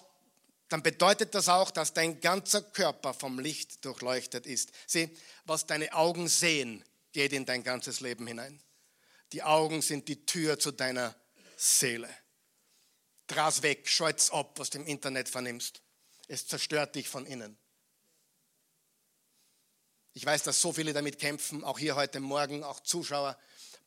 [0.68, 4.72] dann bedeutet das auch, dass dein ganzer Körper vom Licht durchleuchtet ist.
[4.88, 5.10] Sieh,
[5.46, 8.62] was deine Augen sehen, geht in dein ganzes Leben hinein.
[9.32, 11.16] Die Augen sind die Tür zu deiner
[11.56, 12.10] Seele.
[13.28, 15.82] Draß weg, scheut's ab, was du im Internet vernimmst.
[16.32, 17.58] Es zerstört dich von innen.
[20.14, 23.38] Ich weiß, dass so viele damit kämpfen, auch hier heute Morgen, auch Zuschauer.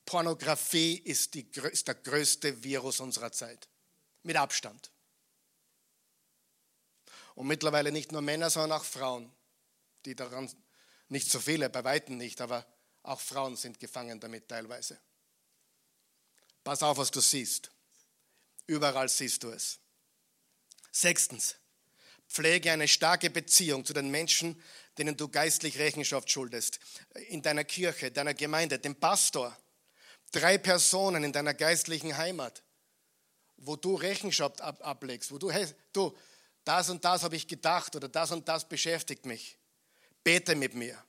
[0.04, 3.66] Pornografie ist, die, ist der größte Virus unserer Zeit.
[4.24, 4.90] Mit Abstand.
[7.34, 9.32] Und mittlerweile nicht nur Männer, sondern auch Frauen,
[10.04, 10.52] die daran,
[11.08, 12.66] nicht so viele, bei Weitem nicht, aber
[13.04, 15.00] auch Frauen sind gefangen damit teilweise.
[16.62, 17.70] Pass auf, was du siehst.
[18.66, 19.78] Überall siehst du es.
[20.92, 21.56] Sechstens,
[22.34, 24.60] pflege eine starke Beziehung zu den Menschen,
[24.98, 26.80] denen du geistlich Rechenschaft schuldest.
[27.28, 29.56] In deiner Kirche, deiner Gemeinde, dem Pastor.
[30.32, 32.64] Drei Personen in deiner geistlichen Heimat,
[33.56, 36.16] wo du Rechenschaft ab ablegst, wo du, hey, du,
[36.64, 39.56] das und das habe ich gedacht oder das und das beschäftigt mich.
[40.24, 41.00] Bete mit mir.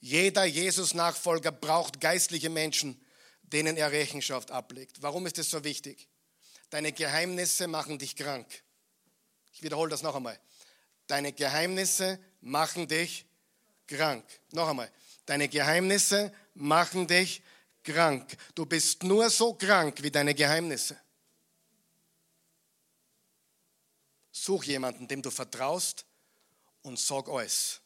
[0.00, 3.00] Jeder Jesus-Nachfolger braucht geistliche Menschen,
[3.42, 5.02] denen er Rechenschaft ablegt.
[5.02, 6.08] Warum ist das so wichtig?
[6.70, 8.46] Deine Geheimnisse machen dich krank.
[9.52, 10.38] Ich wiederhole das noch einmal.
[11.08, 13.26] Deine Geheimnisse machen dich
[13.86, 14.24] krank.
[14.52, 14.92] Noch einmal.
[15.26, 17.42] Deine Geheimnisse machen dich
[17.82, 18.36] krank.
[18.54, 21.00] Du bist nur so krank wie deine Geheimnisse.
[24.30, 26.04] Such jemanden, dem du vertraust
[26.82, 27.80] und sag alles.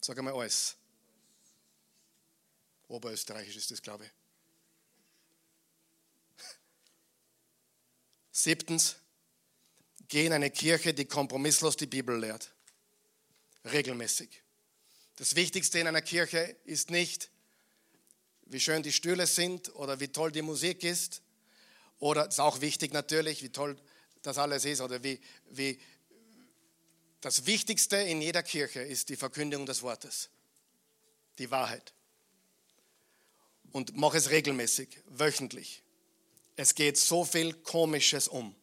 [0.00, 0.76] Sag einmal alles.
[2.88, 4.12] Oberösterreichisch ist das, glaube ich.
[8.30, 8.96] Siebtens,
[10.08, 12.52] geh in eine Kirche, die kompromisslos die Bibel lehrt.
[13.64, 14.42] Regelmäßig.
[15.16, 17.30] Das Wichtigste in einer Kirche ist nicht,
[18.46, 21.22] wie schön die Stühle sind oder wie toll die Musik ist.
[21.98, 23.76] Oder ist auch wichtig natürlich, wie toll
[24.22, 25.78] das alles ist oder wie, wie,
[27.20, 30.28] das Wichtigste in jeder Kirche ist die Verkündigung des Wortes,
[31.38, 31.94] die Wahrheit.
[33.72, 35.82] Und mach es regelmäßig, wöchentlich.
[36.56, 38.54] Es geht so viel Komisches um,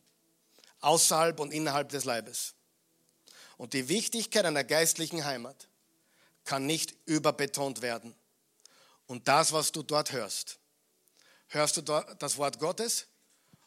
[0.81, 2.53] außerhalb und innerhalb des Leibes.
[3.57, 5.67] Und die Wichtigkeit einer geistlichen Heimat
[6.43, 8.15] kann nicht überbetont werden.
[9.05, 10.57] Und das, was du dort hörst,
[11.47, 13.07] hörst du dort das Wort Gottes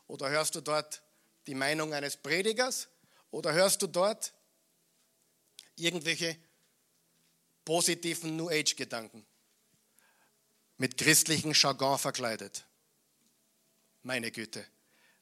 [0.06, 1.02] oder hörst du dort
[1.46, 2.88] die Meinung eines Predigers
[3.30, 4.32] oder hörst du dort
[5.76, 6.36] irgendwelche
[7.64, 9.24] positiven New Age-Gedanken
[10.76, 12.64] mit christlichen Jargon verkleidet.
[14.02, 14.64] Meine Güte,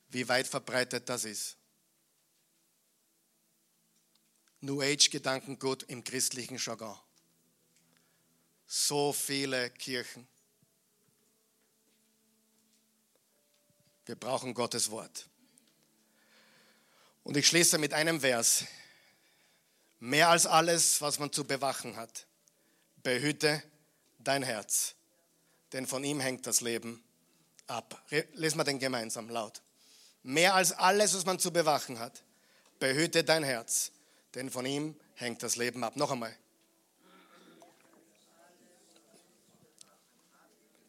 [0.08, 1.56] wie weit verbreitet das ist.
[4.62, 6.98] New Age-Gedanken gut im christlichen Jargon.
[8.66, 10.26] So viele Kirchen.
[14.06, 15.28] Wir brauchen Gottes Wort.
[17.22, 18.64] Und ich schließe mit einem Vers
[20.04, 22.26] Mehr als alles, was man zu bewachen hat,
[23.04, 23.62] behüte
[24.18, 24.96] dein Herz,
[25.72, 27.04] denn von ihm hängt das Leben
[27.68, 28.04] ab.
[28.32, 29.62] Lesen wir den gemeinsam laut.
[30.24, 32.24] Mehr als alles, was man zu bewachen hat,
[32.80, 33.92] behüte dein Herz,
[34.34, 35.96] denn von ihm hängt das Leben ab.
[35.96, 36.36] Noch einmal.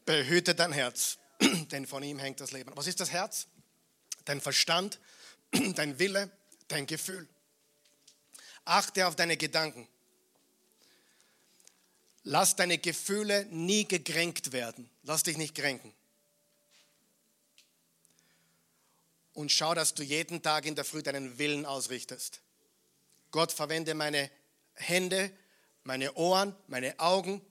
[0.05, 1.17] Behüte dein Herz,
[1.71, 2.71] denn von ihm hängt das Leben.
[2.75, 3.47] Was ist das Herz?
[4.25, 4.99] Dein Verstand,
[5.75, 6.29] dein Wille,
[6.67, 7.27] dein Gefühl.
[8.65, 9.87] Achte auf deine Gedanken.
[12.23, 14.89] Lass deine Gefühle nie gekränkt werden.
[15.03, 15.93] Lass dich nicht kränken.
[19.33, 22.42] Und schau, dass du jeden Tag in der Früh deinen Willen ausrichtest.
[23.33, 24.29] Gott, verwende meine
[24.75, 25.35] Hände,
[25.83, 27.41] meine Ohren, meine Augen.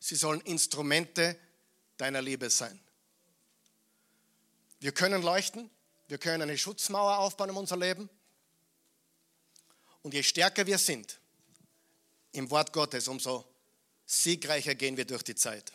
[0.00, 1.38] Sie sollen Instrumente
[1.96, 2.80] deiner Liebe sein.
[4.80, 5.70] Wir können leuchten,
[6.08, 8.10] wir können eine Schutzmauer aufbauen in unser Leben.
[10.02, 11.20] Und je stärker wir sind
[12.32, 13.44] im Wort Gottes, umso
[14.06, 15.72] siegreicher gehen wir durch die Zeit.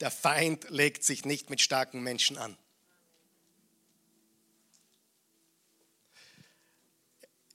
[0.00, 2.58] Der Feind legt sich nicht mit starken Menschen an.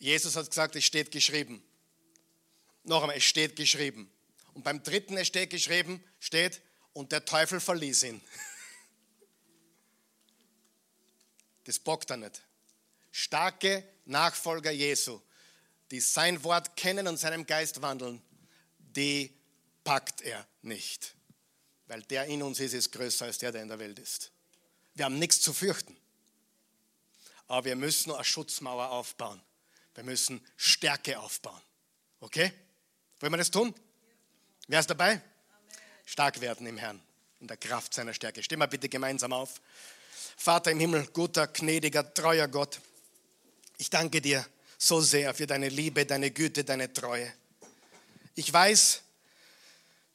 [0.02, 1.64] Jesus hat gesagt, es steht geschrieben.
[2.84, 4.12] Noch einmal, es steht geschrieben.
[4.56, 6.60] Und beim dritten, es steht geschrieben, steht,
[6.94, 8.22] und der Teufel verließ ihn.
[11.66, 12.42] Das bockt er nicht.
[13.12, 15.22] Starke Nachfolger Jesu,
[15.92, 18.20] die sein Wort kennen und seinem Geist wandeln,
[18.80, 19.32] die
[19.84, 21.14] packt er nicht.
[21.86, 24.32] Weil der in uns ist, ist größer als der, der in der Welt ist.
[24.96, 25.96] Wir haben nichts zu fürchten.
[27.48, 29.40] Aber wir müssen eine Schutzmauer aufbauen.
[29.96, 31.62] Wir müssen Stärke aufbauen.
[32.20, 32.52] Okay?
[33.20, 33.74] Wollen wir das tun?
[34.68, 35.22] Wer ist dabei?
[36.06, 37.02] Stark werden im Herrn.
[37.40, 38.44] in der Kraft seiner Stärke.
[38.44, 39.62] Stehen wir bitte gemeinsam auf.
[40.38, 42.80] Vater im Himmel, guter, gnädiger, treuer Gott,
[43.78, 44.46] ich danke dir
[44.78, 47.32] so sehr für deine Liebe, deine Güte, deine Treue.
[48.36, 49.02] Ich weiß,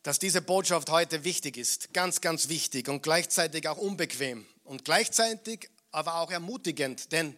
[0.02, 5.68] dass diese Botschaft heute wichtig ist, ganz, ganz wichtig und gleichzeitig auch unbequem und gleichzeitig
[5.90, 7.36] aber auch ermutigend, denn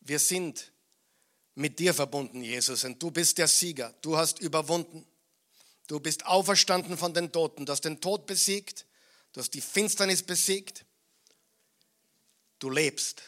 [0.00, 0.72] wir sind
[1.54, 5.06] mit dir verbunden, Jesus, und du bist der Sieger, du hast überwunden,
[5.86, 8.86] du bist auferstanden von den Toten, du hast den Tod besiegt,
[9.32, 10.84] du hast die Finsternis besiegt,
[12.58, 13.22] du lebst,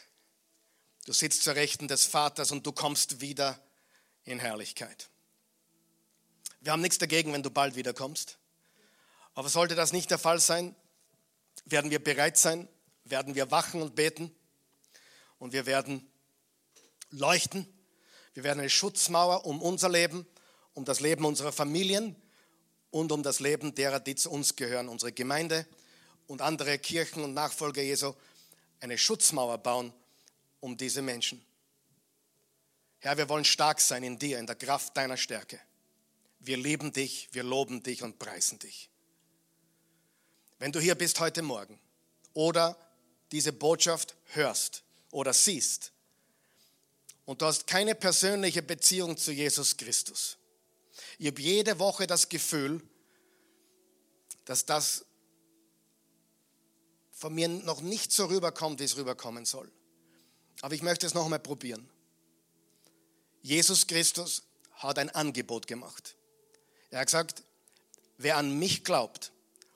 [1.05, 3.61] du sitzt zur Rechten des Vaters und du kommst wieder
[4.25, 5.09] in Herrlichkeit.
[6.59, 8.37] Wir haben nichts dagegen, wenn du bald wiederkommst.
[9.35, 10.75] Aber sollte das nicht der Fall sein,
[11.65, 12.67] werden wir bereit sein,
[13.05, 14.35] werden wir wachen und beten.
[15.39, 16.11] Und wir werden
[17.11, 17.71] leuchten.
[18.37, 20.23] Wir werden eine Schutzmauer um unser Leben,
[20.75, 22.15] um das Leben unserer Familien
[22.91, 25.65] und um das Leben derer, die zu uns gehören, unsere Gemeinde
[26.27, 28.13] und andere Kirchen und Nachfolger Jesu,
[28.79, 29.91] eine Schutzmauer bauen
[30.59, 31.43] um diese Menschen.
[32.99, 35.59] Herr, wir wollen stark sein in dir, in der Kraft deiner Stärke.
[36.37, 38.91] Wir lieben dich, wir loben dich und preisen dich.
[40.59, 41.79] Wenn du hier bist heute Morgen
[42.33, 42.77] oder
[43.31, 45.91] diese Botschaft hörst oder siehst
[47.27, 50.37] und du hast keine persönliche Beziehung zu Jesus Christus,
[51.19, 52.81] ich habe jede Woche das Gefühl,
[54.45, 55.05] dass das
[57.11, 59.69] von mir noch nicht so rüberkommt, wie es rüberkommen soll.
[60.61, 61.89] Aber ich möchte es noch einmal probieren.
[63.41, 66.15] Jesus Christus hat ein Angebot gemacht.
[66.91, 67.43] Er hat gesagt,
[68.17, 69.31] wer an mich glaubt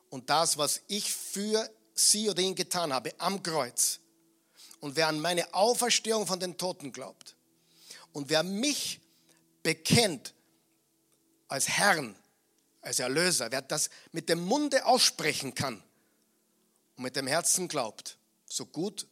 [0.09, 3.99] und das, was ich für sie oder ihn getan habe am Kreuz,
[4.79, 7.35] und wer an meine Auferstehung von den Toten glaubt,
[8.13, 8.99] und wer mich
[9.63, 10.33] bekennt
[11.47, 12.15] als Herrn,
[12.81, 15.83] als Erlöser, wer das mit dem Munde aussprechen kann
[16.95, 19.07] und mit dem Herzen glaubt, so gut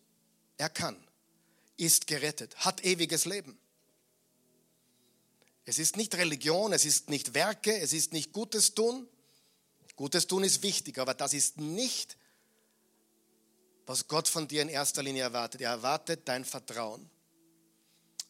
[0.57, 0.97] er kann,
[1.77, 3.57] ist gerettet, hat ewiges Leben.
[5.65, 9.07] Es ist nicht Religion, es ist nicht Werke, es ist nicht Gutes tun.
[9.95, 12.17] Gutes tun ist wichtig, aber das ist nicht,
[13.85, 15.61] was Gott von dir in erster Linie erwartet.
[15.61, 17.09] Er erwartet dein Vertrauen.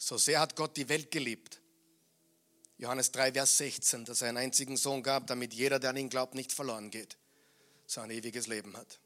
[0.02, 1.60] So sehr hat Gott die Welt geliebt.
[2.78, 6.10] Johannes 3, Vers 16, dass er einen einzigen Sohn gab, damit jeder, der an ihn
[6.10, 7.18] glaubt, nicht verloren geht,
[7.86, 9.00] sondern ewiges Leben hat.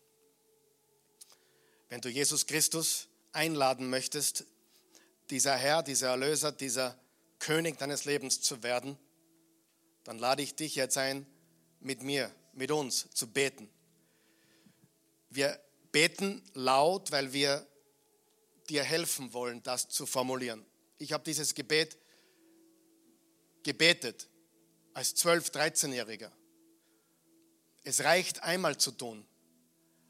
[1.90, 4.46] Wenn du Jesus Christus einladen möchtest,
[5.32, 6.96] dieser Herr, dieser Erlöser, dieser
[7.40, 8.96] König deines Lebens zu werden,
[10.04, 11.26] dann lade ich dich jetzt ein,
[11.80, 13.68] mit mir, mit uns zu beten.
[15.32, 15.60] Wir
[15.92, 17.66] beten laut, weil wir
[18.70, 20.64] dir helfen wollen, das zu formulieren.
[21.04, 21.98] Ich habe dieses Gebet
[23.62, 24.30] gebetet
[24.94, 26.32] als 12-, 13-Jähriger.
[27.84, 29.28] Es reicht einmal zu tun,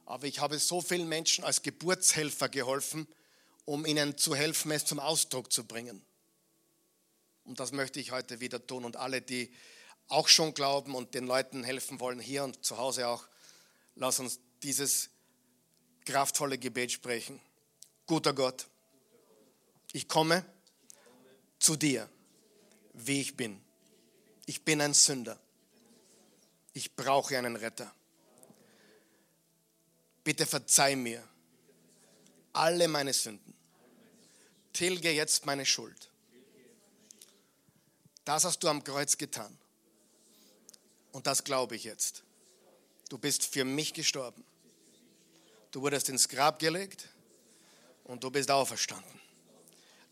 [0.06, 3.08] aber ich habe so vielen Menschen als Geburtshelfer geholfen,
[3.66, 6.06] um ihnen zu helfen, es zum Ausdruck zu bringen.
[7.46, 8.86] Und das möchte ich heute wieder tun.
[8.86, 9.52] Und alle, die
[10.10, 13.28] auch schon glauben und den Leuten helfen wollen, hier und zu Hause auch,
[13.96, 15.10] lass uns dieses
[16.06, 17.42] kraftvolle Gebet sprechen.
[18.06, 18.68] Guter Gott,
[19.92, 20.46] ich komme
[21.64, 22.10] zu dir,
[22.94, 23.62] wie ich bin.
[24.46, 25.40] Ich bin ein Sünder.
[26.74, 27.94] Ich brauche einen Retter.
[30.26, 31.26] Bitte verzeih mir
[32.52, 33.54] alle meine Sünden.
[34.74, 36.12] Tilge jetzt meine Schuld.
[38.26, 39.58] Das hast du am Kreuz getan.
[41.14, 42.24] Und das glaube ich jetzt.
[43.08, 44.44] Du bist für mich gestorben.
[45.72, 47.08] Du wurdest ins Grab gelegt
[48.04, 49.22] und du bist auferstanden.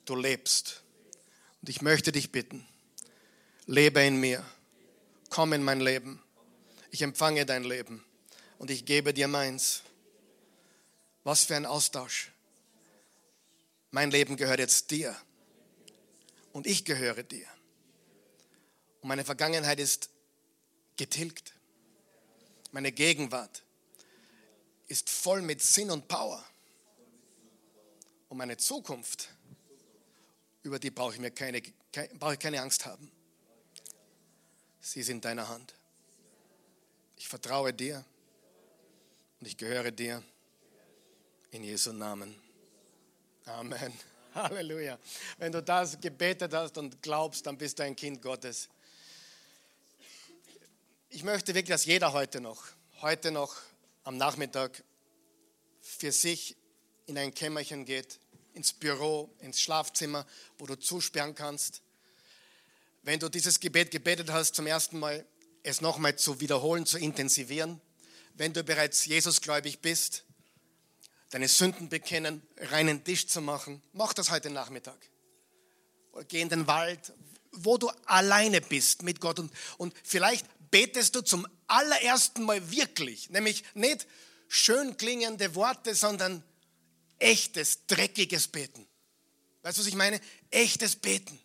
[0.06, 0.84] Du lebst.
[1.62, 2.66] Und ich möchte dich bitten,
[3.66, 4.46] lebe in mir.
[5.30, 6.22] Komm in mein Leben.
[6.90, 8.04] Ich empfange dein Leben
[8.58, 9.84] und ich gebe dir meins.
[11.24, 12.32] Was für ein Austausch.
[13.92, 15.16] Mein Leben gehört jetzt dir
[16.52, 17.48] und ich gehöre dir.
[19.02, 20.10] Und meine Vergangenheit ist
[20.98, 21.54] getilgt.
[22.72, 23.64] Meine Gegenwart
[24.88, 26.44] ist voll mit Sinn und Power.
[28.30, 29.30] Und meine Zukunft,
[30.64, 31.62] über die brauche ich mir keine,
[32.20, 33.12] brauche ich keine Angst haben.
[34.80, 35.74] Sie ist in deiner Hand.
[37.18, 38.04] Ich vertraue dir
[39.40, 40.24] und ich gehöre dir.
[41.52, 42.34] In Jesu Namen.
[43.46, 43.94] Amen.
[44.36, 44.98] Halleluja.
[45.38, 48.70] Wenn du das gebetet hast und glaubst, dann bist du ein Kind Gottes
[51.14, 52.64] ich möchte wirklich, dass jeder heute noch,
[53.02, 53.54] heute noch
[54.06, 54.82] am Nachmittag
[55.82, 56.56] für sich
[57.06, 58.20] in ein Kämmerchen geht,
[58.54, 60.26] ins Büro, ins Schlafzimmer,
[60.58, 61.82] wo du zusperren kannst.
[63.04, 65.26] Wenn du dieses Gebet gebetet hast, zum ersten Mal
[65.64, 67.82] es nochmal zu wiederholen, zu intensivieren,
[68.36, 70.24] wenn du bereits Jesusgläubig bist,
[71.30, 73.82] deine Sünden bekennen, reinen Tisch zu machen.
[73.94, 74.98] Mach das heute Nachmittag.
[76.12, 77.14] Oder geh in den Wald,
[77.52, 79.40] wo du alleine bist mit Gott.
[79.40, 84.08] Und, und vielleicht betest du zum allerersten Mal wirklich, nämlich nicht
[84.48, 86.44] schön klingende Worte, sondern
[87.22, 88.88] echtes, dreckiges Beten.
[89.62, 90.20] Weißt du, was ich meine?
[90.50, 91.40] Echtes Beten.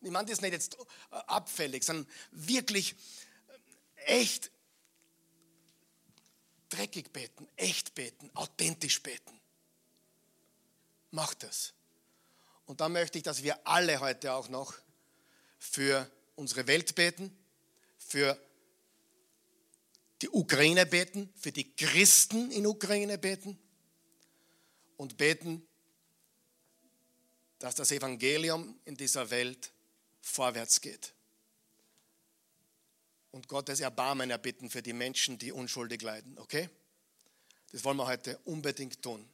[0.00, 0.76] Ich meine das nicht jetzt
[1.10, 2.94] abfällig, sondern wirklich
[4.06, 4.50] echt
[6.68, 9.40] dreckig beten, echt beten, authentisch beten.
[11.12, 11.72] Mach das.
[12.66, 14.74] Und dann möchte ich, dass wir alle heute auch noch
[15.58, 17.36] für unsere Welt beten,
[17.96, 18.38] für
[20.22, 23.58] die Ukraine beten, für die Christen in Ukraine beten
[24.96, 25.66] und beten,
[27.58, 29.72] dass das Evangelium in dieser Welt
[30.20, 31.12] vorwärts geht.
[33.30, 36.38] Und Gottes Erbarmen erbitten für die Menschen, die unschuldig leiden.
[36.38, 36.70] Okay?
[37.72, 39.28] Das wollen wir heute unbedingt tun.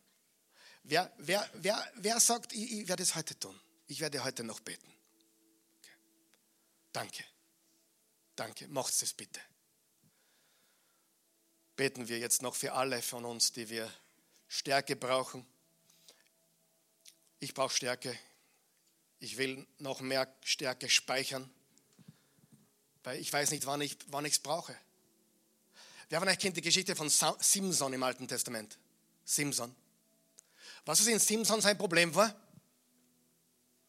[0.85, 3.59] Wer, wer, wer, wer sagt, ich, ich werde es heute tun?
[3.87, 4.93] Ich werde heute noch beten.
[5.79, 5.93] Okay.
[6.93, 7.25] Danke.
[8.35, 8.69] Danke.
[8.69, 9.41] Macht es bitte.
[11.77, 13.93] Beten wir jetzt noch für alle von uns, die wir
[14.53, 15.47] Stärke brauchen.
[17.41, 18.15] Ich brauche Stärke.
[19.19, 21.51] Ich will noch mehr Stärke speichern,
[23.03, 24.77] weil ich weiß nicht, wann ich es wann brauche.
[26.11, 28.79] Wer von euch kennt die Geschichte von Simson im Alten Testament?
[29.25, 29.75] Simson.
[30.85, 32.39] Was ist in Simson sein Problem war?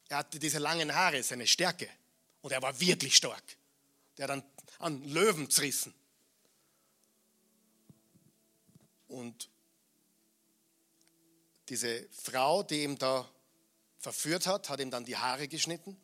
[0.07, 1.89] Er hatte diese langen Haare, seine Stärke.
[2.41, 3.43] Und er war wirklich stark.
[4.17, 4.43] Der hat an,
[4.79, 5.93] an Löwen zerrissen.
[9.09, 9.49] Und
[11.69, 13.29] diese Frau, die ihm da
[13.99, 15.97] verführt hat, hat ihm dann die Haare geschnitten.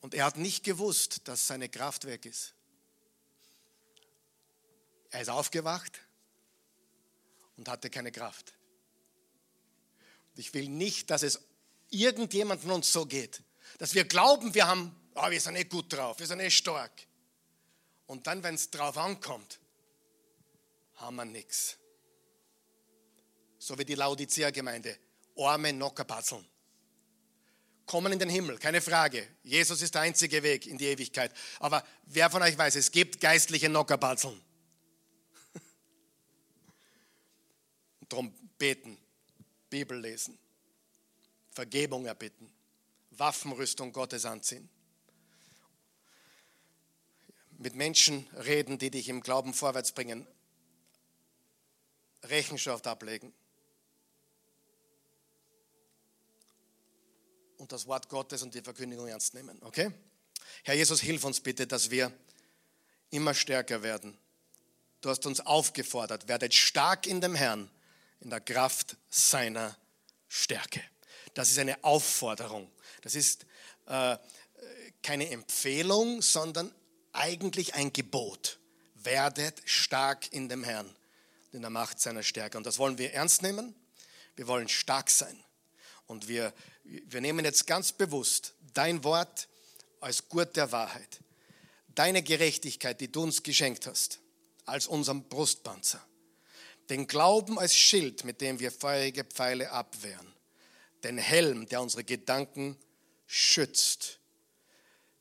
[0.00, 2.54] Und er hat nicht gewusst, dass seine Kraft weg ist.
[5.10, 6.00] Er ist aufgewacht
[7.56, 8.52] und hatte keine Kraft.
[10.30, 11.40] Und ich will nicht, dass es
[11.90, 13.42] irgendjemand von uns so geht,
[13.78, 16.92] dass wir glauben, wir haben, oh, wir sind eh gut drauf, wir sind eh stark.
[18.06, 19.58] Und dann, wenn es drauf ankommt,
[20.96, 21.78] haben wir nichts.
[23.66, 24.96] So wie die Laodicea-Gemeinde
[25.36, 26.46] arme Nockerpatzeln.
[27.84, 29.26] Kommen in den Himmel, keine Frage.
[29.42, 31.32] Jesus ist der einzige Weg in die Ewigkeit.
[31.58, 34.40] Aber wer von euch weiß, es gibt geistliche Nockerpatzeln.
[38.08, 38.96] Drum beten,
[39.68, 40.38] Bibel lesen,
[41.50, 42.48] Vergebung erbitten,
[43.10, 44.68] Waffenrüstung Gottes anziehen.
[47.58, 50.24] Mit Menschen reden, die dich im Glauben vorwärts bringen.
[52.22, 53.34] Rechenschaft ablegen.
[57.58, 59.60] Und das Wort Gottes und die Verkündigung ernst nehmen.
[59.62, 59.92] Okay?
[60.64, 62.12] Herr Jesus, hilf uns bitte, dass wir
[63.10, 64.16] immer stärker werden.
[65.00, 67.70] Du hast uns aufgefordert, werdet stark in dem Herrn,
[68.20, 69.76] in der Kraft seiner
[70.28, 70.82] Stärke.
[71.34, 72.70] Das ist eine Aufforderung.
[73.02, 73.46] Das ist
[73.86, 74.16] äh,
[75.02, 76.72] keine Empfehlung, sondern
[77.12, 78.58] eigentlich ein Gebot.
[78.94, 80.94] Werdet stark in dem Herrn,
[81.52, 82.58] in der Macht seiner Stärke.
[82.58, 83.74] Und das wollen wir ernst nehmen.
[84.34, 85.38] Wir wollen stark sein.
[86.06, 86.52] Und wir,
[86.86, 89.48] wir nehmen jetzt ganz bewusst dein Wort
[90.00, 91.20] als Gurt der Wahrheit,
[91.94, 94.20] deine Gerechtigkeit, die du uns geschenkt hast,
[94.64, 96.04] als unseren Brustpanzer,
[96.90, 100.32] den Glauben als Schild, mit dem wir feurige Pfeile abwehren,
[101.02, 102.76] den Helm, der unsere Gedanken
[103.26, 104.20] schützt,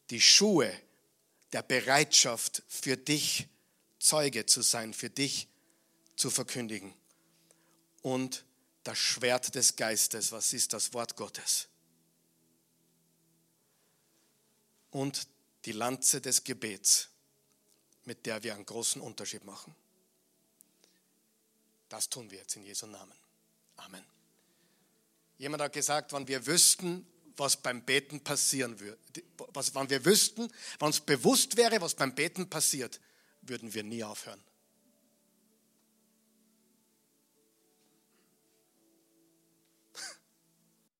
[0.10, 0.72] die Schuhe
[1.54, 3.48] der Bereitschaft für dich
[4.00, 5.48] Zeuge zu sein, für dich
[6.16, 6.94] zu verkündigen.
[8.02, 8.46] Und
[8.86, 11.68] das Schwert des Geistes, was ist das Wort Gottes?
[14.92, 15.28] Und
[15.66, 17.10] die Lanze des Gebets,
[18.06, 19.76] mit der wir einen großen Unterschied machen.
[21.90, 23.18] Das tun wir jetzt in Jesu Namen.
[23.78, 24.06] Amen.
[25.40, 27.06] Jemand hat gesagt, wenn wir wüssten,
[27.38, 28.98] was beim Beten passieren würde,
[29.54, 30.50] was, wenn wir wüssten,
[30.80, 33.02] wenn uns bewusst wäre, was beim Beten passiert,
[33.42, 34.42] würden wir nie aufhören.